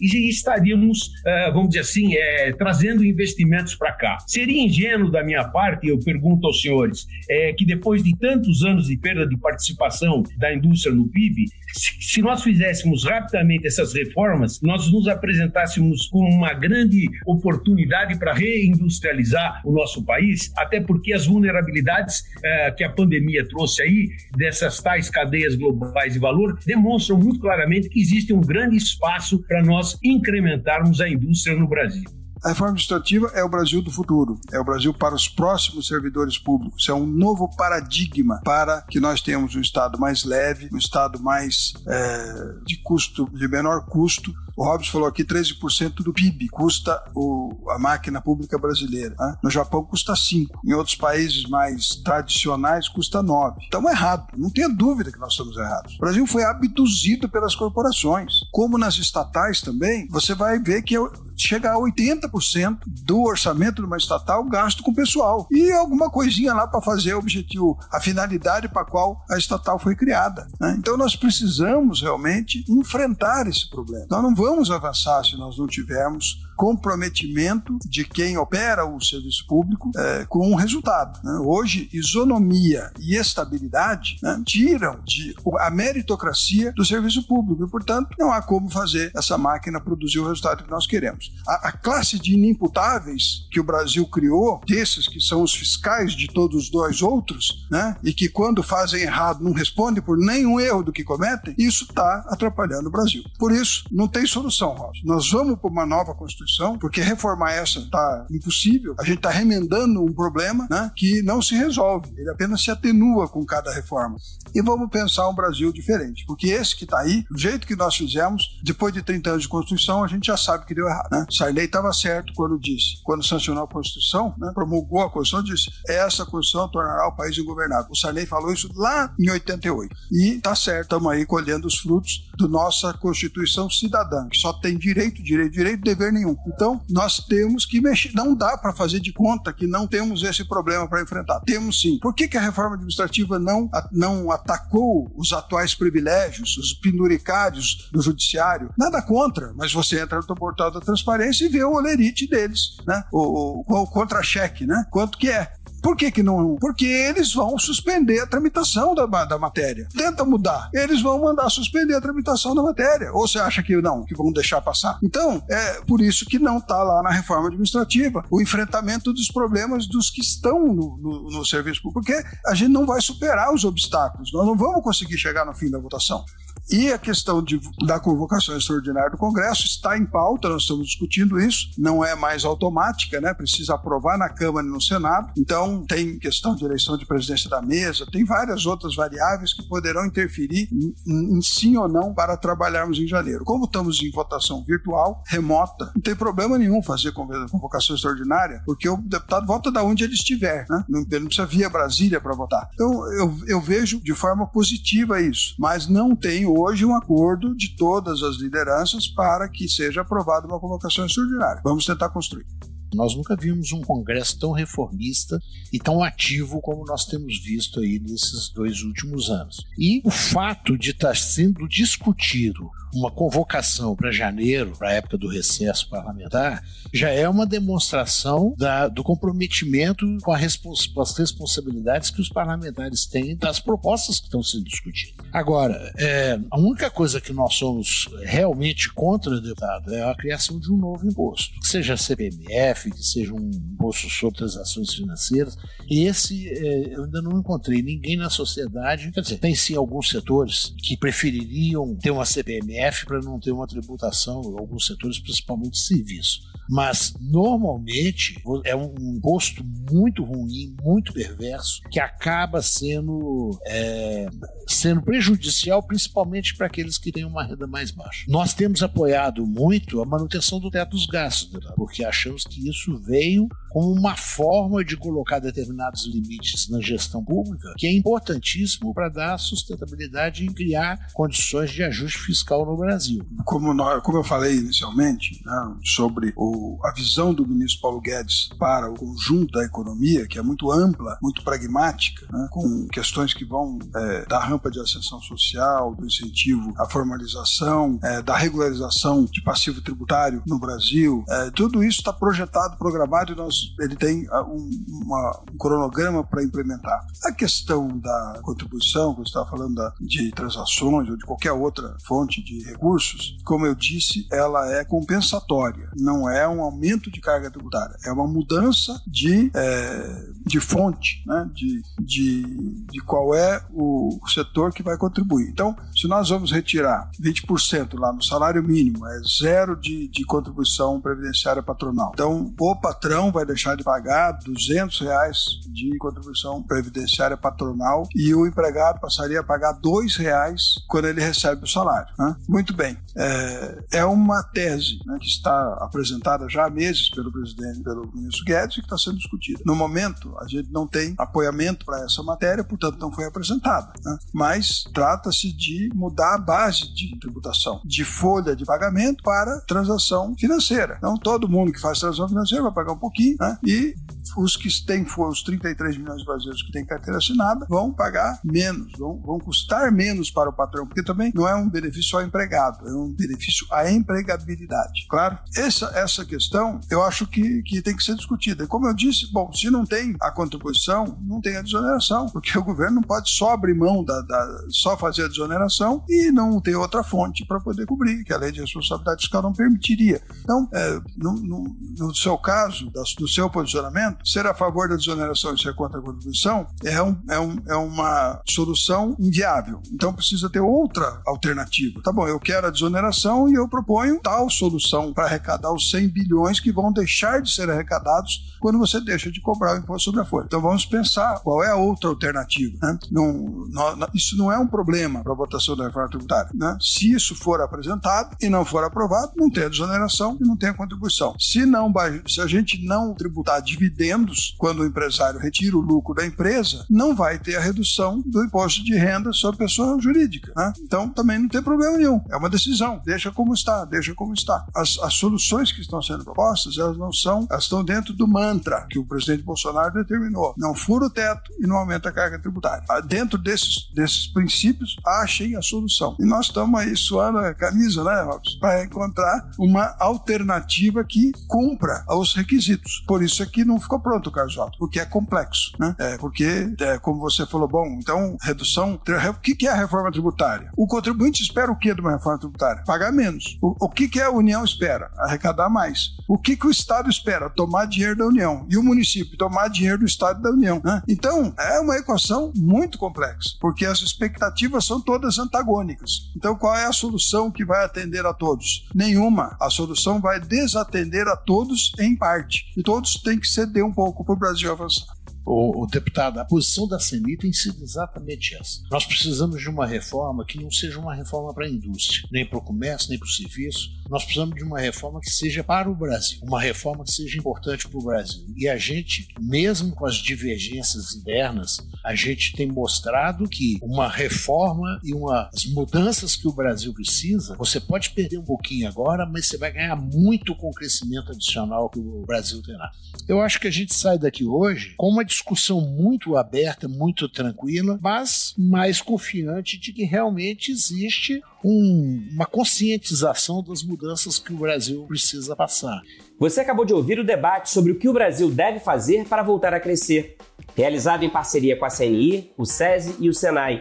e 0.00 0.28
estaríamos, 0.28 1.10
é, 1.26 1.50
vamos 1.50 1.70
dizer 1.70 1.80
assim, 1.80 2.14
é, 2.14 2.52
trazendo 2.52 3.04
investimentos 3.04 3.74
para 3.74 3.92
cá. 3.92 4.18
Seria 4.26 4.62
ingênuo 4.62 5.10
da 5.10 5.24
minha 5.24 5.44
parte, 5.44 5.88
eu 5.88 5.98
pergunto 5.98 6.46
aos 6.46 6.60
senhores, 6.60 7.06
é, 7.28 7.52
que 7.52 7.64
depois 7.64 8.02
de 8.02 8.16
tantos 8.16 8.62
anos 8.62 8.86
de 8.86 8.96
perda 8.96 9.26
de 9.26 9.36
participação 9.36 10.22
da 10.38 10.54
indústria 10.54 10.94
no 10.94 11.08
PIB, 11.08 11.46
se 11.72 12.20
nós 12.20 12.42
fizéssemos 12.42 13.04
rapidamente 13.04 13.66
essas 13.66 13.94
reformas, 13.94 14.60
nós 14.60 14.90
nos 14.92 15.08
apresentássemos 15.08 16.06
como 16.08 16.28
uma 16.28 16.52
grande 16.52 17.08
oportunidade 17.26 18.18
para 18.18 18.34
reindustrializar 18.34 19.62
o 19.64 19.72
nosso 19.72 20.04
país, 20.04 20.52
até 20.56 20.80
porque 20.80 21.12
as 21.12 21.26
vulnerabilidades 21.26 22.22
eh, 22.44 22.70
que 22.72 22.84
a 22.84 22.90
pandemia 22.90 23.46
trouxe 23.48 23.82
aí, 23.82 24.08
dessas 24.36 24.80
tais 24.80 25.08
cadeias 25.08 25.54
globais 25.54 26.12
de 26.12 26.18
valor, 26.18 26.58
demonstram 26.66 27.18
muito 27.18 27.40
claramente 27.40 27.88
que 27.88 28.00
existe 28.00 28.32
um 28.32 28.40
grande 28.40 28.76
espaço 28.76 29.31
para 29.40 29.62
nós 29.62 29.98
incrementarmos 30.02 31.00
a 31.00 31.08
indústria 31.08 31.56
no 31.56 31.68
Brasil. 31.68 32.04
A 32.44 32.48
reforma 32.48 32.72
administrativa 32.72 33.30
é 33.34 33.44
o 33.44 33.48
Brasil 33.48 33.80
do 33.80 33.90
futuro, 33.90 34.36
é 34.52 34.58
o 34.58 34.64
Brasil 34.64 34.92
para 34.92 35.14
os 35.14 35.28
próximos 35.28 35.86
servidores 35.86 36.36
públicos, 36.36 36.88
é 36.88 36.92
um 36.92 37.06
novo 37.06 37.48
paradigma 37.56 38.40
para 38.44 38.82
que 38.82 38.98
nós 38.98 39.20
tenhamos 39.20 39.54
um 39.54 39.60
Estado 39.60 39.96
mais 39.96 40.24
leve, 40.24 40.68
um 40.72 40.76
Estado 40.76 41.22
mais 41.22 41.72
é, 41.86 42.54
de 42.66 42.82
custo, 42.82 43.30
de 43.32 43.46
menor 43.46 43.86
custo. 43.86 44.34
O 44.56 44.64
Robson 44.64 44.92
falou 44.92 45.08
aqui 45.08 45.24
13% 45.24 46.02
do 46.02 46.12
PIB 46.12 46.48
custa 46.48 47.02
o, 47.14 47.70
a 47.70 47.78
máquina 47.78 48.20
pública 48.20 48.58
brasileira. 48.58 49.14
Né? 49.18 49.36
No 49.42 49.50
Japão 49.50 49.84
custa 49.84 50.12
5%, 50.12 50.48
em 50.64 50.72
outros 50.72 50.96
países 50.96 51.44
mais 51.48 51.96
tradicionais 51.96 52.88
custa 52.88 53.22
9%. 53.22 53.56
Estamos 53.62 53.90
errados, 53.90 54.26
não 54.36 54.50
tenha 54.50 54.68
dúvida 54.68 55.10
que 55.10 55.18
nós 55.18 55.32
estamos 55.32 55.56
errados. 55.56 55.94
O 55.94 55.98
Brasil 55.98 56.26
foi 56.26 56.44
abduzido 56.44 57.28
pelas 57.28 57.54
corporações, 57.54 58.40
como 58.50 58.78
nas 58.78 58.96
estatais 58.96 59.60
também, 59.60 60.06
você 60.08 60.34
vai 60.34 60.58
ver 60.58 60.82
que 60.82 60.96
chega 61.36 61.72
a 61.72 61.76
80% 61.76 62.78
do 62.86 63.22
orçamento 63.22 63.76
de 63.76 63.86
uma 63.86 63.96
estatal 63.96 64.44
gasto 64.44 64.82
com 64.82 64.94
pessoal. 64.94 65.46
E 65.50 65.72
alguma 65.72 66.10
coisinha 66.10 66.54
lá 66.54 66.66
para 66.66 66.80
fazer 66.80 67.14
o 67.14 67.18
objetivo, 67.18 67.78
a 67.90 68.00
finalidade 68.00 68.68
para 68.68 68.82
a 68.82 68.84
qual 68.84 69.24
a 69.30 69.36
estatal 69.36 69.78
foi 69.78 69.96
criada. 69.96 70.46
Né? 70.60 70.76
Então 70.78 70.96
nós 70.96 71.16
precisamos 71.16 72.02
realmente 72.02 72.64
enfrentar 72.68 73.46
esse 73.46 73.68
problema. 73.68 74.06
Nós 74.10 74.22
não 74.22 74.34
vamos 74.42 74.72
avançar 74.72 75.24
se 75.24 75.36
nós 75.36 75.56
não 75.56 75.68
tivermos 75.68 76.44
comprometimento 76.62 77.76
de 77.84 78.04
quem 78.04 78.38
opera 78.38 78.86
o 78.86 79.00
serviço 79.00 79.44
público 79.48 79.90
é, 79.96 80.24
com 80.26 80.48
um 80.48 80.54
resultado. 80.54 81.18
Né? 81.24 81.40
Hoje, 81.44 81.88
isonomia 81.92 82.88
e 83.00 83.16
estabilidade 83.16 84.16
né, 84.22 84.40
tiram 84.46 85.00
de, 85.04 85.34
a 85.58 85.70
meritocracia 85.72 86.72
do 86.72 86.84
serviço 86.84 87.26
público 87.26 87.64
e, 87.64 87.68
portanto, 87.68 88.14
não 88.16 88.32
há 88.32 88.40
como 88.40 88.70
fazer 88.70 89.10
essa 89.12 89.36
máquina 89.36 89.80
produzir 89.80 90.20
o 90.20 90.28
resultado 90.28 90.62
que 90.62 90.70
nós 90.70 90.86
queremos. 90.86 91.32
A, 91.48 91.70
a 91.70 91.72
classe 91.72 92.16
de 92.16 92.34
inimputáveis 92.34 93.48
que 93.50 93.58
o 93.58 93.64
Brasil 93.64 94.06
criou, 94.06 94.60
desses 94.64 95.08
que 95.08 95.20
são 95.20 95.42
os 95.42 95.52
fiscais 95.52 96.12
de 96.12 96.28
todos 96.28 96.66
os 96.66 96.70
dois 96.70 97.02
outros, 97.02 97.66
né, 97.72 97.96
e 98.04 98.12
que 98.12 98.28
quando 98.28 98.62
fazem 98.62 99.02
errado 99.02 99.42
não 99.42 99.52
respondem 99.52 100.00
por 100.00 100.16
nenhum 100.16 100.60
erro 100.60 100.84
do 100.84 100.92
que 100.92 101.02
cometem, 101.02 101.56
isso 101.58 101.86
está 101.90 102.24
atrapalhando 102.28 102.88
o 102.88 102.92
Brasil. 102.92 103.24
Por 103.36 103.50
isso, 103.50 103.82
não 103.90 104.06
tem 104.06 104.24
solução, 104.26 104.76
Rosa. 104.76 105.00
Nós 105.02 105.28
vamos 105.28 105.58
para 105.58 105.68
uma 105.68 105.84
nova 105.84 106.14
Constituição 106.14 106.51
Constituição, 106.52 106.78
porque 106.78 107.00
reformar 107.00 107.52
essa 107.52 107.78
está 107.78 108.26
impossível. 108.30 108.94
A 108.98 109.04
gente 109.04 109.16
está 109.16 109.30
remendando 109.30 110.02
um 110.02 110.12
problema 110.12 110.66
né, 110.70 110.90
que 110.94 111.22
não 111.22 111.40
se 111.40 111.54
resolve, 111.54 112.12
ele 112.16 112.30
apenas 112.30 112.62
se 112.62 112.70
atenua 112.70 113.28
com 113.28 113.44
cada 113.44 113.72
reforma. 113.72 114.16
E 114.54 114.60
vamos 114.60 114.90
pensar 114.90 115.28
um 115.28 115.34
Brasil 115.34 115.72
diferente, 115.72 116.24
porque 116.26 116.48
esse 116.48 116.76
que 116.76 116.84
está 116.84 117.00
aí, 117.00 117.24
do 117.30 117.38
jeito 117.38 117.66
que 117.66 117.74
nós 117.74 117.96
fizemos, 117.96 118.60
depois 118.62 118.92
de 118.92 119.02
30 119.02 119.30
anos 119.30 119.42
de 119.42 119.48
Constituição, 119.48 120.04
a 120.04 120.06
gente 120.06 120.26
já 120.26 120.36
sabe 120.36 120.66
que 120.66 120.74
deu 120.74 120.86
errado. 120.86 121.08
Né? 121.10 121.26
Sarney 121.30 121.64
estava 121.64 121.92
certo 121.92 122.32
quando 122.34 122.58
disse, 122.58 123.02
quando 123.02 123.24
sancionou 123.24 123.64
a 123.64 123.68
Constituição, 123.68 124.34
né, 124.38 124.50
promulgou 124.54 125.00
a 125.00 125.10
Constituição, 125.10 125.54
disse: 125.54 125.70
essa 125.88 126.24
Constituição 126.26 126.68
tornará 126.68 127.08
o 127.08 127.16
país 127.16 127.36
ingovernável. 127.38 127.90
O 127.90 127.96
Sarney 127.96 128.26
falou 128.26 128.52
isso 128.52 128.68
lá 128.74 129.14
em 129.18 129.30
88. 129.30 129.94
E 130.10 130.36
está 130.36 130.54
certo, 130.54 130.82
estamos 130.82 131.10
aí 131.10 131.24
colhendo 131.24 131.66
os 131.66 131.78
frutos 131.78 132.30
da 132.38 132.46
nossa 132.46 132.92
Constituição 132.94 133.70
cidadã, 133.70 134.28
que 134.28 134.38
só 134.38 134.52
tem 134.52 134.76
direito, 134.76 135.22
direito, 135.22 135.52
direito, 135.52 135.82
dever 135.82 136.12
nenhum. 136.12 136.31
Então, 136.46 136.80
nós 136.88 137.18
temos 137.18 137.64
que 137.64 137.80
mexer. 137.80 138.12
Não 138.14 138.34
dá 138.34 138.56
para 138.56 138.72
fazer 138.72 139.00
de 139.00 139.12
conta 139.12 139.52
que 139.52 139.66
não 139.66 139.86
temos 139.86 140.22
esse 140.22 140.44
problema 140.44 140.88
para 140.88 141.02
enfrentar. 141.02 141.40
Temos 141.40 141.80
sim. 141.80 141.98
Por 142.00 142.14
que, 142.14 142.28
que 142.28 142.36
a 142.36 142.40
reforma 142.40 142.74
administrativa 142.74 143.38
não, 143.38 143.70
não 143.90 144.30
atacou 144.30 145.10
os 145.16 145.32
atuais 145.32 145.74
privilégios, 145.74 146.56
os 146.56 146.72
penduricários 146.72 147.88
do 147.92 148.02
judiciário? 148.02 148.70
Nada 148.76 149.02
contra, 149.02 149.52
mas 149.56 149.72
você 149.72 150.00
entra 150.00 150.20
no 150.28 150.34
portal 150.34 150.70
da 150.70 150.80
transparência 150.80 151.44
e 151.44 151.48
vê 151.48 151.64
o 151.64 151.74
olerite 151.74 152.26
deles, 152.26 152.76
né? 152.86 153.04
O, 153.12 153.62
o, 153.66 153.82
o 153.82 153.86
contra-cheque, 153.86 154.66
né? 154.66 154.86
Quanto 154.90 155.18
que 155.18 155.28
é? 155.30 155.52
Por 155.82 155.96
que, 155.96 156.10
que 156.10 156.22
não? 156.22 156.56
Porque 156.60 156.86
eles 156.86 157.34
vão 157.34 157.58
suspender 157.58 158.20
a 158.20 158.26
tramitação 158.26 158.94
da, 158.94 159.06
da 159.24 159.38
matéria. 159.38 159.88
Tenta 159.96 160.24
mudar. 160.24 160.70
Eles 160.72 161.02
vão 161.02 161.20
mandar 161.20 161.50
suspender 161.50 161.94
a 161.94 162.00
tramitação 162.00 162.54
da 162.54 162.62
matéria. 162.62 163.12
Ou 163.12 163.26
você 163.26 163.38
acha 163.38 163.62
que 163.62 163.76
não, 163.82 164.04
que 164.04 164.14
vão 164.14 164.32
deixar 164.32 164.60
passar? 164.60 164.98
Então, 165.02 165.42
é 165.50 165.80
por 165.82 166.00
isso 166.00 166.24
que 166.24 166.38
não 166.38 166.58
está 166.58 166.82
lá 166.82 167.02
na 167.02 167.10
reforma 167.10 167.48
administrativa 167.48 168.24
o 168.30 168.40
enfrentamento 168.40 169.12
dos 169.12 169.28
problemas 169.28 169.86
dos 169.86 170.10
que 170.10 170.20
estão 170.20 170.72
no, 170.72 170.96
no, 170.96 171.30
no 171.30 171.44
serviço 171.44 171.82
público. 171.82 172.00
Porque 172.00 172.24
a 172.46 172.54
gente 172.54 172.70
não 172.70 172.86
vai 172.86 173.00
superar 173.00 173.52
os 173.52 173.64
obstáculos. 173.64 174.32
Nós 174.32 174.46
não 174.46 174.56
vamos 174.56 174.82
conseguir 174.82 175.18
chegar 175.18 175.44
no 175.44 175.52
fim 175.52 175.70
da 175.70 175.78
votação. 175.78 176.24
E 176.70 176.92
a 176.92 176.98
questão 176.98 177.42
de, 177.42 177.60
da 177.86 178.00
convocação 178.00 178.56
extraordinária 178.56 179.10
do 179.10 179.18
Congresso 179.18 179.66
está 179.66 179.96
em 179.96 180.06
pauta, 180.06 180.48
nós 180.48 180.62
estamos 180.62 180.86
discutindo 180.86 181.38
isso, 181.38 181.68
não 181.76 182.04
é 182.04 182.14
mais 182.14 182.44
automática, 182.44 183.20
né? 183.20 183.34
precisa 183.34 183.74
aprovar 183.74 184.16
na 184.16 184.28
Câmara 184.28 184.66
e 184.66 184.70
no 184.70 184.80
Senado. 184.80 185.32
Então, 185.36 185.84
tem 185.86 186.18
questão 186.18 186.54
de 186.54 186.64
eleição 186.64 186.96
de 186.96 187.06
presidência 187.06 187.50
da 187.50 187.60
mesa, 187.60 188.06
tem 188.10 188.24
várias 188.24 188.64
outras 188.64 188.94
variáveis 188.94 189.52
que 189.52 189.62
poderão 189.68 190.06
interferir 190.06 190.68
em, 190.72 191.36
em 191.36 191.42
sim 191.42 191.76
ou 191.76 191.88
não 191.88 192.14
para 192.14 192.36
trabalharmos 192.36 192.98
em 192.98 193.06
janeiro. 193.06 193.44
Como 193.44 193.64
estamos 193.64 194.00
em 194.02 194.10
votação 194.10 194.64
virtual, 194.64 195.22
remota, 195.26 195.92
não 195.94 196.02
tem 196.02 196.14
problema 196.14 196.58
nenhum 196.58 196.82
fazer 196.82 197.12
convocação 197.12 197.96
extraordinária, 197.96 198.62
porque 198.64 198.88
o 198.88 198.96
deputado 198.96 199.46
vota 199.46 199.70
da 199.70 199.82
onde 199.82 200.04
ele 200.04 200.14
estiver, 200.14 200.66
né? 200.70 200.84
não, 200.88 201.00
ele 201.00 201.20
não 201.20 201.26
precisa 201.26 201.46
vir 201.46 201.64
a 201.64 201.70
Brasília 201.70 202.20
para 202.20 202.34
votar. 202.34 202.68
Então, 202.72 203.12
eu, 203.12 203.36
eu 203.46 203.60
vejo 203.60 204.00
de 204.00 204.14
forma 204.14 204.46
positiva 204.46 205.20
isso, 205.20 205.54
mas 205.58 205.86
não 205.86 206.16
tenho 206.16 206.52
hoje 206.52 206.61
um 206.86 206.94
acordo 206.94 207.54
de 207.56 207.76
todas 207.76 208.22
as 208.22 208.36
lideranças 208.36 209.08
para 209.08 209.48
que 209.48 209.68
seja 209.68 210.02
aprovada 210.02 210.46
uma 210.46 210.60
convocação 210.60 211.04
extraordinária. 211.04 211.60
Vamos 211.64 211.84
tentar 211.84 212.08
construir. 212.10 212.46
Nós 212.94 213.14
nunca 213.14 213.36
vimos 213.36 213.72
um 213.72 213.80
Congresso 213.80 214.38
tão 214.38 214.52
reformista 214.52 215.40
e 215.72 215.78
tão 215.78 216.02
ativo 216.02 216.60
como 216.60 216.84
nós 216.84 217.04
temos 217.04 217.38
visto 217.42 217.80
aí 217.80 217.98
nesses 217.98 218.48
dois 218.48 218.82
últimos 218.82 219.30
anos. 219.30 219.66
E 219.78 220.00
o 220.04 220.10
fato 220.10 220.76
de 220.76 220.90
estar 220.90 221.16
sendo 221.16 221.68
discutido 221.68 222.70
uma 222.94 223.10
convocação 223.10 223.96
para 223.96 224.12
janeiro, 224.12 224.72
para 224.76 224.90
a 224.90 224.92
época 224.92 225.16
do 225.16 225.28
recesso 225.28 225.88
parlamentar, 225.88 226.62
já 226.92 227.08
é 227.08 227.26
uma 227.28 227.46
demonstração 227.46 228.54
da, 228.58 228.86
do 228.86 229.02
comprometimento 229.02 230.06
com, 230.22 230.32
respons 230.32 230.86
com, 230.86 231.00
as 231.00 231.16
responsabilidades 231.16 232.10
que 232.10 232.20
os 232.20 232.28
parlamentares 232.28 233.06
têm 233.06 233.36
das 233.36 233.58
propostas 233.58 234.18
que 234.18 234.26
estão 234.26 234.42
sendo 234.42 234.64
discutidas. 234.64 235.14
Agora, 235.32 235.92
é, 235.96 236.38
a 236.50 236.58
única 236.58 236.90
coisa 236.90 237.20
que 237.20 237.32
nós 237.32 237.54
somos 237.54 238.08
realmente 238.24 238.92
contra, 238.92 239.40
deputado, 239.40 239.94
é 239.94 240.10
a 240.10 240.14
criação 240.14 240.60
de 240.60 240.70
um 240.70 240.76
novo 240.76 241.06
imposto, 241.06 241.58
que 241.60 241.66
seja 241.66 241.96
CPMF, 241.96 242.81
que 242.90 243.02
seja 243.02 243.34
um 243.34 243.50
imposto 243.50 244.08
sobre 244.08 244.38
transações 244.38 244.94
financeiras. 244.94 245.56
Esse 245.90 246.48
é, 246.48 246.94
eu 246.94 247.04
ainda 247.04 247.20
não 247.20 247.38
encontrei 247.38 247.82
ninguém 247.82 248.16
na 248.16 248.30
sociedade, 248.30 249.10
quer 249.12 249.20
dizer, 249.20 249.38
tem 249.38 249.54
sim 249.54 249.76
alguns 249.76 250.08
setores 250.08 250.74
que 250.78 250.96
prefeririam 250.96 251.96
ter 251.96 252.10
uma 252.10 252.24
CPMF 252.24 253.06
para 253.06 253.20
não 253.20 253.38
ter 253.38 253.52
uma 253.52 253.66
tributação 253.66 254.42
alguns 254.58 254.86
setores, 254.86 255.18
principalmente 255.18 255.78
serviço. 255.78 256.40
Mas, 256.68 257.14
normalmente, 257.20 258.40
é 258.64 258.74
um 258.74 258.94
imposto 259.16 259.64
muito 259.90 260.22
ruim, 260.22 260.74
muito 260.82 261.12
perverso, 261.12 261.82
que 261.90 262.00
acaba 262.00 262.62
sendo, 262.62 263.58
é, 263.66 264.26
sendo 264.66 265.02
prejudicial, 265.02 265.82
principalmente 265.82 266.56
para 266.56 266.68
aqueles 266.68 266.98
que 266.98 267.12
têm 267.12 267.24
uma 267.24 267.44
renda 267.44 267.66
mais 267.66 267.90
baixa. 267.90 268.24
Nós 268.28 268.54
temos 268.54 268.82
apoiado 268.82 269.44
muito 269.46 270.00
a 270.00 270.06
manutenção 270.06 270.60
do 270.60 270.70
teto 270.70 270.90
dos 270.90 271.06
gastos, 271.06 271.50
porque 271.74 272.04
achamos 272.04 272.44
que 272.44 272.68
isso 272.68 272.71
veio 272.98 273.48
como 273.72 273.90
uma 273.90 274.14
forma 274.14 274.84
de 274.84 274.98
colocar 274.98 275.38
determinados 275.38 276.06
limites 276.06 276.68
na 276.68 276.78
gestão 276.80 277.24
pública, 277.24 277.72
que 277.78 277.86
é 277.86 277.92
importantíssimo 277.92 278.92
para 278.92 279.08
dar 279.08 279.38
sustentabilidade 279.38 280.44
e 280.44 280.52
criar 280.52 281.08
condições 281.14 281.70
de 281.70 281.82
ajuste 281.82 282.18
fiscal 282.18 282.66
no 282.66 282.76
Brasil. 282.76 283.26
Como, 283.46 283.72
nós, 283.72 284.02
como 284.02 284.18
eu 284.18 284.24
falei 284.24 284.58
inicialmente 284.58 285.40
né, 285.44 285.74
sobre 285.82 286.34
o, 286.36 286.78
a 286.84 286.92
visão 286.92 287.32
do 287.32 287.46
ministro 287.46 287.80
Paulo 287.80 288.00
Guedes 288.00 288.50
para 288.58 288.90
o 288.90 288.94
conjunto 288.94 289.52
da 289.52 289.64
economia, 289.64 290.26
que 290.26 290.38
é 290.38 290.42
muito 290.42 290.70
ampla, 290.70 291.16
muito 291.22 291.42
pragmática, 291.42 292.26
né, 292.30 292.48
com 292.50 292.86
questões 292.88 293.32
que 293.32 293.44
vão 293.44 293.78
é, 293.96 294.26
da 294.26 294.38
rampa 294.38 294.70
de 294.70 294.80
ascensão 294.80 295.20
social, 295.22 295.94
do 295.94 296.04
incentivo 296.04 296.74
à 296.76 296.86
formalização, 296.86 297.98
é, 298.02 298.20
da 298.20 298.36
regularização 298.36 299.24
de 299.24 299.42
passivo 299.42 299.80
tributário 299.80 300.42
no 300.46 300.58
Brasil, 300.58 301.24
é, 301.26 301.50
tudo 301.52 301.82
isso 301.82 302.00
está 302.00 302.12
projetado, 302.12 302.76
programado 302.76 303.32
e 303.32 303.36
nós 303.36 303.61
ele 303.80 303.96
tem 303.96 304.26
ah, 304.30 304.42
um, 304.42 304.70
uma, 304.88 305.42
um 305.52 305.56
cronograma 305.56 306.24
para 306.24 306.42
implementar. 306.42 307.06
A 307.24 307.32
questão 307.32 307.88
da 307.98 308.40
contribuição, 308.42 309.14
que 309.14 309.20
você 309.20 309.28
estava 309.28 309.50
falando 309.50 309.74
da, 309.74 309.92
de 310.00 310.30
transações 310.32 311.08
ou 311.08 311.16
de 311.16 311.24
qualquer 311.24 311.52
outra 311.52 311.96
fonte 312.04 312.42
de 312.42 312.62
recursos, 312.64 313.38
como 313.44 313.66
eu 313.66 313.74
disse, 313.74 314.26
ela 314.30 314.72
é 314.72 314.84
compensatória, 314.84 315.90
não 315.96 316.28
é 316.28 316.46
um 316.48 316.62
aumento 316.62 317.10
de 317.10 317.20
carga 317.20 317.50
tributária, 317.50 317.96
é 318.04 318.12
uma 318.12 318.26
mudança 318.26 319.00
de, 319.06 319.50
é, 319.54 320.26
de 320.46 320.60
fonte, 320.60 321.22
né? 321.26 321.48
de, 321.52 321.82
de, 322.00 322.86
de 322.86 323.00
qual 323.04 323.34
é 323.34 323.64
o 323.72 324.18
setor 324.28 324.72
que 324.72 324.82
vai 324.82 324.96
contribuir. 324.96 325.48
Então, 325.48 325.76
se 325.94 326.06
nós 326.08 326.28
vamos 326.28 326.50
retirar 326.52 327.10
20% 327.20 327.98
lá 327.98 328.12
no 328.12 328.22
salário 328.22 328.62
mínimo, 328.62 329.06
é 329.06 329.20
zero 329.40 329.76
de, 329.76 330.08
de 330.08 330.24
contribuição 330.24 331.00
previdenciária 331.00 331.62
patronal. 331.62 332.12
Então, 332.14 332.52
o 332.58 332.76
patrão 332.76 333.30
vai 333.30 333.44
deixar 333.52 333.76
de 333.76 333.84
pagar 333.84 334.32
200 334.32 335.00
reais 335.00 335.36
de 335.72 335.96
contribuição 335.98 336.62
previdenciária 336.62 337.36
patronal 337.36 338.08
e 338.14 338.34
o 338.34 338.46
empregado 338.46 339.00
passaria 339.00 339.40
a 339.40 339.44
pagar 339.44 339.72
dois 339.72 340.16
reais 340.16 340.74
quando 340.88 341.06
ele 341.08 341.20
recebe 341.20 341.64
o 341.64 341.68
salário. 341.68 342.12
Né? 342.18 342.36
Muito 342.48 342.74
bem. 342.74 342.96
É, 343.16 343.84
é 343.92 344.04
uma 344.04 344.42
tese 344.42 344.98
né, 345.06 345.18
que 345.20 345.26
está 345.26 345.74
apresentada 345.80 346.48
já 346.48 346.66
há 346.66 346.70
meses 346.70 347.10
pelo 347.10 347.30
presidente, 347.30 347.82
pelo 347.82 348.10
ministro 348.14 348.44
Guedes, 348.44 348.78
e 348.78 348.80
que 348.80 348.86
está 348.86 348.96
sendo 348.96 349.18
discutida. 349.18 349.60
No 349.66 349.74
momento, 349.74 350.34
a 350.38 350.48
gente 350.48 350.70
não 350.72 350.86
tem 350.86 351.14
apoiamento 351.18 351.84
para 351.84 352.04
essa 352.04 352.22
matéria, 352.22 352.64
portanto, 352.64 352.98
não 352.98 353.12
foi 353.12 353.26
apresentada. 353.26 353.92
Né? 354.04 354.16
Mas 354.32 354.84
trata-se 354.94 355.52
de 355.52 355.90
mudar 355.94 356.34
a 356.34 356.38
base 356.38 356.92
de 356.94 357.18
tributação, 357.20 357.80
de 357.84 358.04
folha 358.04 358.56
de 358.56 358.64
pagamento 358.64 359.22
para 359.22 359.60
transação 359.62 360.34
financeira. 360.38 360.96
Então, 360.98 361.16
todo 361.16 361.48
mundo 361.48 361.72
que 361.72 361.80
faz 361.80 361.98
transação 361.98 362.28
financeira 362.28 362.62
vai 362.64 362.72
pagar 362.72 362.92
um 362.92 362.98
pouquinho, 362.98 363.36
né? 363.42 363.58
e 363.64 363.94
os 364.36 364.56
que 364.56 364.68
têm, 364.86 365.04
os 365.18 365.42
33 365.42 365.98
milhões 365.98 366.20
de 366.20 366.24
brasileiros 366.24 366.62
que 366.62 366.72
têm 366.72 366.84
carteira 366.84 367.18
assinada, 367.18 367.66
vão 367.68 367.92
pagar 367.92 368.40
menos, 368.44 368.92
vão, 368.98 369.20
vão 369.20 369.38
custar 369.38 369.90
menos 369.92 370.30
para 370.30 370.48
o 370.48 370.52
patrão, 370.52 370.86
porque 370.86 371.02
também 371.02 371.32
não 371.34 371.48
é 371.48 371.54
um 371.54 371.68
benefício 371.68 372.18
ao 372.18 372.24
empregado, 372.24 372.86
é 372.86 372.92
um 372.94 373.12
benefício 373.12 373.66
à 373.70 373.90
empregabilidade. 373.90 375.06
Claro, 375.08 375.38
essa, 375.54 375.86
essa 375.94 376.24
questão 376.24 376.80
eu 376.90 377.02
acho 377.02 377.26
que, 377.26 377.62
que 377.62 377.82
tem 377.82 377.96
que 377.96 378.04
ser 378.04 378.14
discutida. 378.14 378.66
Como 378.66 378.86
eu 378.86 378.94
disse, 378.94 379.30
bom, 379.32 379.52
se 379.52 379.70
não 379.70 379.84
tem 379.84 380.16
a 380.20 380.30
contribuição, 380.30 381.18
não 381.22 381.40
tem 381.40 381.56
a 381.56 381.62
desoneração, 381.62 382.26
porque 382.26 382.56
o 382.58 382.64
governo 382.64 382.96
não 382.96 383.02
pode 383.02 383.30
só 383.30 383.52
abrir 383.52 383.74
mão 383.74 384.04
da, 384.04 384.20
da 384.22 384.64
só 384.70 384.96
fazer 384.96 385.24
a 385.24 385.28
desoneração 385.28 386.04
e 386.08 386.30
não 386.30 386.60
ter 386.60 386.76
outra 386.76 387.02
fonte 387.02 387.44
para 387.44 387.60
poder 387.60 387.86
cobrir, 387.86 388.24
que 388.24 388.32
a 388.32 388.38
lei 388.38 388.52
de 388.52 388.60
responsabilidade 388.60 389.22
fiscal 389.22 389.42
não 389.42 389.52
permitiria. 389.52 390.20
Então, 390.42 390.68
é, 390.72 391.00
no, 391.16 391.32
no, 391.34 391.76
no, 391.98 392.14
seu 392.14 392.36
caso, 392.38 392.90
do 392.90 393.28
seu 393.32 393.48
posicionamento, 393.48 394.26
ser 394.28 394.46
a 394.46 394.54
favor 394.54 394.88
da 394.88 394.96
desoneração 394.96 395.54
e 395.54 395.60
ser 395.60 395.74
contra 395.74 395.98
a 395.98 396.02
contribuição 396.02 396.66
é, 396.84 397.02
um, 397.02 397.16
é, 397.28 397.38
um, 397.38 397.62
é 397.68 397.76
uma 397.76 398.40
solução 398.46 399.16
inviável. 399.18 399.80
Então 399.92 400.12
precisa 400.12 400.50
ter 400.50 400.60
outra 400.60 401.20
alternativa. 401.26 402.00
Tá 402.02 402.12
bom, 402.12 402.26
eu 402.26 402.38
quero 402.38 402.66
a 402.66 402.70
desoneração 402.70 403.48
e 403.48 403.54
eu 403.54 403.68
proponho 403.68 404.20
tal 404.20 404.48
solução 404.50 405.12
para 405.12 405.24
arrecadar 405.24 405.72
os 405.72 405.90
100 405.90 406.08
bilhões 406.08 406.60
que 406.60 406.72
vão 406.72 406.92
deixar 406.92 407.40
de 407.40 407.52
ser 407.52 407.70
arrecadados 407.70 408.56
quando 408.60 408.78
você 408.78 409.00
deixa 409.00 409.30
de 409.30 409.40
cobrar 409.40 409.74
o 409.74 409.78
imposto 409.78 410.04
sobre 410.04 410.20
a 410.20 410.24
folha. 410.24 410.46
Então 410.46 410.60
vamos 410.60 410.86
pensar 410.86 411.40
qual 411.40 411.62
é 411.62 411.70
a 411.70 411.76
outra 411.76 412.08
alternativa. 412.08 412.76
Né? 412.80 412.98
Não, 413.10 413.32
não, 413.68 414.08
isso 414.14 414.36
não 414.36 414.52
é 414.52 414.58
um 414.58 414.66
problema 414.66 415.22
para 415.22 415.32
a 415.32 415.36
votação 415.36 415.76
da 415.76 415.86
reforma 415.86 416.08
tributária. 416.08 416.50
Né? 416.54 416.76
Se 416.80 417.12
isso 417.12 417.34
for 417.34 417.60
apresentado 417.60 418.36
e 418.40 418.48
não 418.48 418.64
for 418.64 418.84
aprovado, 418.84 419.32
não 419.36 419.50
tem 419.50 419.64
a 419.64 419.68
desoneração 419.68 420.36
e 420.40 420.46
não 420.46 420.56
tem 420.56 420.68
a 420.68 420.74
contribuição. 420.74 421.34
Se, 421.38 421.64
não, 421.66 421.92
se 422.26 422.40
a 422.40 422.46
gente 422.46 422.84
não 422.86 423.14
tributar 423.22 423.62
dividendos 423.62 424.54
quando 424.58 424.80
o 424.80 424.86
empresário 424.86 425.38
retira 425.38 425.76
o 425.76 425.80
lucro 425.80 426.14
da 426.14 426.26
empresa, 426.26 426.84
não 426.90 427.14
vai 427.14 427.38
ter 427.38 427.54
a 427.54 427.60
redução 427.60 428.20
do 428.26 428.42
imposto 428.42 428.82
de 428.82 428.96
renda 428.96 429.32
sobre 429.32 429.58
pessoa 429.58 430.00
jurídica. 430.00 430.52
Né? 430.56 430.72
Então 430.80 431.08
também 431.08 431.38
não 431.38 431.48
tem 431.48 431.62
problema 431.62 431.96
nenhum. 431.96 432.20
É 432.28 432.36
uma 432.36 432.50
decisão. 432.50 433.00
Deixa 433.04 433.30
como 433.30 433.54
está, 433.54 433.84
deixa 433.84 434.12
como 434.14 434.34
está. 434.34 434.66
As, 434.74 434.98
as 434.98 435.14
soluções 435.14 435.70
que 435.70 435.80
estão 435.80 436.02
sendo 436.02 436.24
propostas, 436.24 436.76
elas 436.76 436.98
não 436.98 437.12
são, 437.12 437.46
elas 437.48 437.64
estão 437.64 437.84
dentro 437.84 438.12
do 438.12 438.26
mantra 438.26 438.86
que 438.90 438.98
o 438.98 439.06
presidente 439.06 439.44
Bolsonaro 439.44 439.94
determinou. 439.94 440.52
Não 440.58 440.74
fura 440.74 441.06
o 441.06 441.10
teto 441.10 441.52
e 441.60 441.66
não 441.66 441.76
aumenta 441.76 442.08
a 442.08 442.12
carga 442.12 442.40
tributária. 442.40 442.84
Ah, 442.88 443.00
dentro 443.00 443.38
desses, 443.38 443.88
desses 443.94 444.26
princípios, 444.26 444.96
achem 445.06 445.54
a 445.54 445.62
solução. 445.62 446.16
E 446.18 446.24
nós 446.24 446.46
estamos 446.46 446.80
aí 446.80 446.96
suando 446.96 447.38
a 447.38 447.54
camisa, 447.54 448.02
né, 448.02 448.22
Robson, 448.22 448.58
para 448.58 448.84
encontrar 448.84 449.50
uma 449.58 449.94
alternativa 450.00 451.04
que 451.04 451.30
cumpra 451.46 452.04
os 452.08 452.34
requisitos. 452.34 453.01
Por 453.06 453.22
isso 453.22 453.42
é 453.42 453.46
que 453.46 453.64
não 453.64 453.80
ficou 453.80 454.00
pronto 454.00 454.28
o 454.28 454.32
Carlos 454.32 454.52
porque 454.78 455.00
é 455.00 455.04
complexo, 455.04 455.72
né? 455.78 455.94
É, 455.98 456.18
porque, 456.18 456.74
é, 456.80 456.98
como 456.98 457.20
você 457.20 457.46
falou, 457.46 457.68
bom, 457.68 457.86
então, 458.00 458.36
redução. 458.40 458.94
O 458.94 459.34
que 459.40 459.66
é 459.66 459.70
a 459.70 459.76
reforma 459.76 460.10
tributária? 460.10 460.70
O 460.76 460.86
contribuinte 460.86 461.42
espera 461.42 461.70
o 461.70 461.76
que 461.76 461.94
de 461.94 462.00
uma 462.00 462.12
reforma 462.12 462.38
tributária? 462.38 462.82
Pagar 462.86 463.12
menos. 463.12 463.58
O, 463.62 463.86
o 463.86 463.88
que, 463.88 464.08
que 464.08 464.20
a 464.20 464.30
União 464.30 464.64
espera? 464.64 465.10
Arrecadar 465.18 465.68
mais. 465.68 466.10
O 466.28 466.38
que, 466.38 466.56
que 466.56 466.66
o 466.66 466.70
Estado 466.70 467.08
espera? 467.08 467.50
Tomar 467.50 467.86
dinheiro 467.86 468.16
da 468.16 468.26
União. 468.26 468.66
E 468.68 468.76
o 468.76 468.82
município? 468.82 469.36
Tomar 469.36 469.68
dinheiro 469.68 469.98
do 469.98 470.06
Estado 470.06 470.40
da 470.40 470.50
União. 470.50 470.80
Né? 470.84 471.02
Então, 471.08 471.54
é 471.58 471.80
uma 471.80 471.96
equação 471.96 472.52
muito 472.56 472.98
complexa, 472.98 473.56
porque 473.60 473.84
as 473.84 474.00
expectativas 474.00 474.84
são 474.84 475.00
todas 475.00 475.38
antagônicas. 475.38 476.30
Então, 476.36 476.56
qual 476.56 476.74
é 476.74 476.86
a 476.86 476.92
solução 476.92 477.50
que 477.50 477.64
vai 477.64 477.84
atender 477.84 478.24
a 478.26 478.32
todos? 478.32 478.88
Nenhuma. 478.94 479.56
A 479.60 479.70
solução 479.70 480.20
vai 480.20 480.40
desatender 480.40 481.28
a 481.28 481.36
todos 481.36 481.92
em 481.98 482.16
parte. 482.16 482.72
E 482.76 482.82
todos 482.92 483.14
têm 483.22 483.40
que 483.40 483.48
ceder 483.48 483.82
um 483.82 483.92
pouco 483.92 484.22
para 484.22 484.34
o 484.34 484.38
Brasil 484.38 484.70
avançar 484.70 485.21
o, 485.44 485.82
o, 485.82 485.86
deputado, 485.86 486.38
a 486.38 486.44
posição 486.44 486.86
da 486.86 486.98
CENI 486.98 487.36
tem 487.36 487.52
sido 487.52 487.82
exatamente 487.82 488.54
essa. 488.54 488.80
Nós 488.90 489.04
precisamos 489.04 489.60
de 489.60 489.68
uma 489.68 489.86
reforma 489.86 490.44
que 490.44 490.62
não 490.62 490.70
seja 490.70 490.98
uma 490.98 491.14
reforma 491.14 491.52
para 491.52 491.66
a 491.66 491.70
indústria, 491.70 492.28
nem 492.30 492.46
para 492.46 492.58
o 492.58 492.62
comércio, 492.62 493.10
nem 493.10 493.18
para 493.18 493.26
o 493.26 493.30
serviço. 493.30 493.90
Nós 494.08 494.24
precisamos 494.24 494.54
de 494.54 494.64
uma 494.64 494.78
reforma 494.78 495.20
que 495.20 495.30
seja 495.30 495.64
para 495.64 495.90
o 495.90 495.94
Brasil, 495.94 496.38
uma 496.42 496.60
reforma 496.60 497.04
que 497.04 497.12
seja 497.12 497.38
importante 497.38 497.88
para 497.88 497.98
o 497.98 498.04
Brasil. 498.04 498.44
E 498.56 498.68
a 498.68 498.76
gente, 498.76 499.28
mesmo 499.40 499.94
com 499.94 500.06
as 500.06 500.16
divergências 500.16 501.14
internas, 501.14 501.78
a 502.04 502.14
gente 502.14 502.52
tem 502.52 502.66
mostrado 502.66 503.48
que 503.48 503.78
uma 503.82 504.08
reforma 504.08 505.00
e 505.02 505.12
uma, 505.12 505.48
as 505.52 505.64
mudanças 505.66 506.36
que 506.36 506.46
o 506.46 506.52
Brasil 506.52 506.92
precisa, 506.92 507.56
você 507.56 507.80
pode 507.80 508.10
perder 508.10 508.38
um 508.38 508.44
pouquinho 508.44 508.88
agora, 508.88 509.26
mas 509.26 509.46
você 509.46 509.56
vai 509.56 509.72
ganhar 509.72 509.96
muito 509.96 510.54
com 510.54 510.68
o 510.68 510.74
crescimento 510.74 511.32
adicional 511.32 511.88
que 511.88 511.98
o 511.98 512.24
Brasil 512.26 512.62
terá. 512.62 512.90
Eu 513.28 513.40
acho 513.40 513.58
que 513.58 513.68
a 513.68 513.70
gente 513.70 513.94
sai 513.94 514.18
daqui 514.18 514.44
hoje 514.44 514.94
com 514.96 515.08
uma 515.08 515.24
discussão 515.32 515.80
muito 515.80 516.36
aberta, 516.36 516.86
muito 516.86 517.28
tranquila, 517.28 517.98
mas 518.00 518.54
mais 518.56 519.00
confiante 519.00 519.78
de 519.78 519.92
que 519.92 520.04
realmente 520.04 520.70
existe 520.70 521.42
um, 521.64 522.28
uma 522.32 522.46
conscientização 522.46 523.62
das 523.62 523.82
mudanças 523.82 524.38
que 524.38 524.52
o 524.52 524.58
Brasil 524.58 525.04
precisa 525.06 525.56
passar. 525.56 526.00
Você 526.38 526.60
acabou 526.60 526.84
de 526.84 526.92
ouvir 526.92 527.18
o 527.18 527.24
debate 527.24 527.70
sobre 527.70 527.92
o 527.92 527.98
que 527.98 528.08
o 528.08 528.12
Brasil 528.12 528.50
deve 528.50 528.78
fazer 528.78 529.24
para 529.26 529.42
voltar 529.42 529.72
a 529.72 529.80
crescer, 529.80 530.36
realizado 530.76 531.24
em 531.24 531.30
parceria 531.30 531.76
com 531.76 531.84
a 531.84 531.90
CNI, 531.90 532.52
o 532.56 532.66
SESI 532.66 533.16
e 533.18 533.28
o 533.28 533.34
SENAI. 533.34 533.80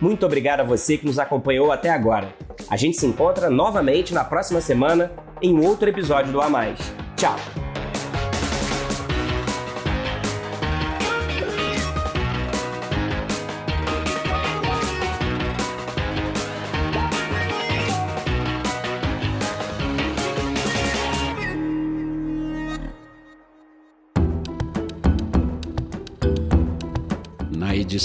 Muito 0.00 0.24
obrigado 0.24 0.60
a 0.60 0.64
você 0.64 0.96
que 0.96 1.06
nos 1.06 1.18
acompanhou 1.18 1.72
até 1.72 1.88
agora. 1.90 2.34
A 2.68 2.76
gente 2.76 2.98
se 2.98 3.06
encontra 3.06 3.50
novamente 3.50 4.14
na 4.14 4.24
próxima 4.24 4.60
semana 4.60 5.12
em 5.40 5.58
outro 5.64 5.88
episódio 5.88 6.32
do 6.32 6.40
A 6.40 6.48
Mais. 6.48 6.78
Tchau! 7.16 7.61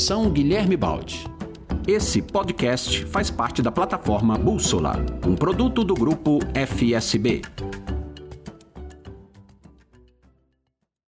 Edição 0.08 0.30
Guilherme 0.30 0.78
Baldi. 0.78 1.26
Esse 1.86 2.22
podcast 2.22 3.04
faz 3.08 3.30
parte 3.30 3.62
da 3.62 3.70
plataforma 3.70 4.38
Bússola, 4.38 4.96
um 5.26 5.36
produto 5.36 5.84
do 5.84 5.94
grupo 5.94 6.40
FSB. 6.54 7.42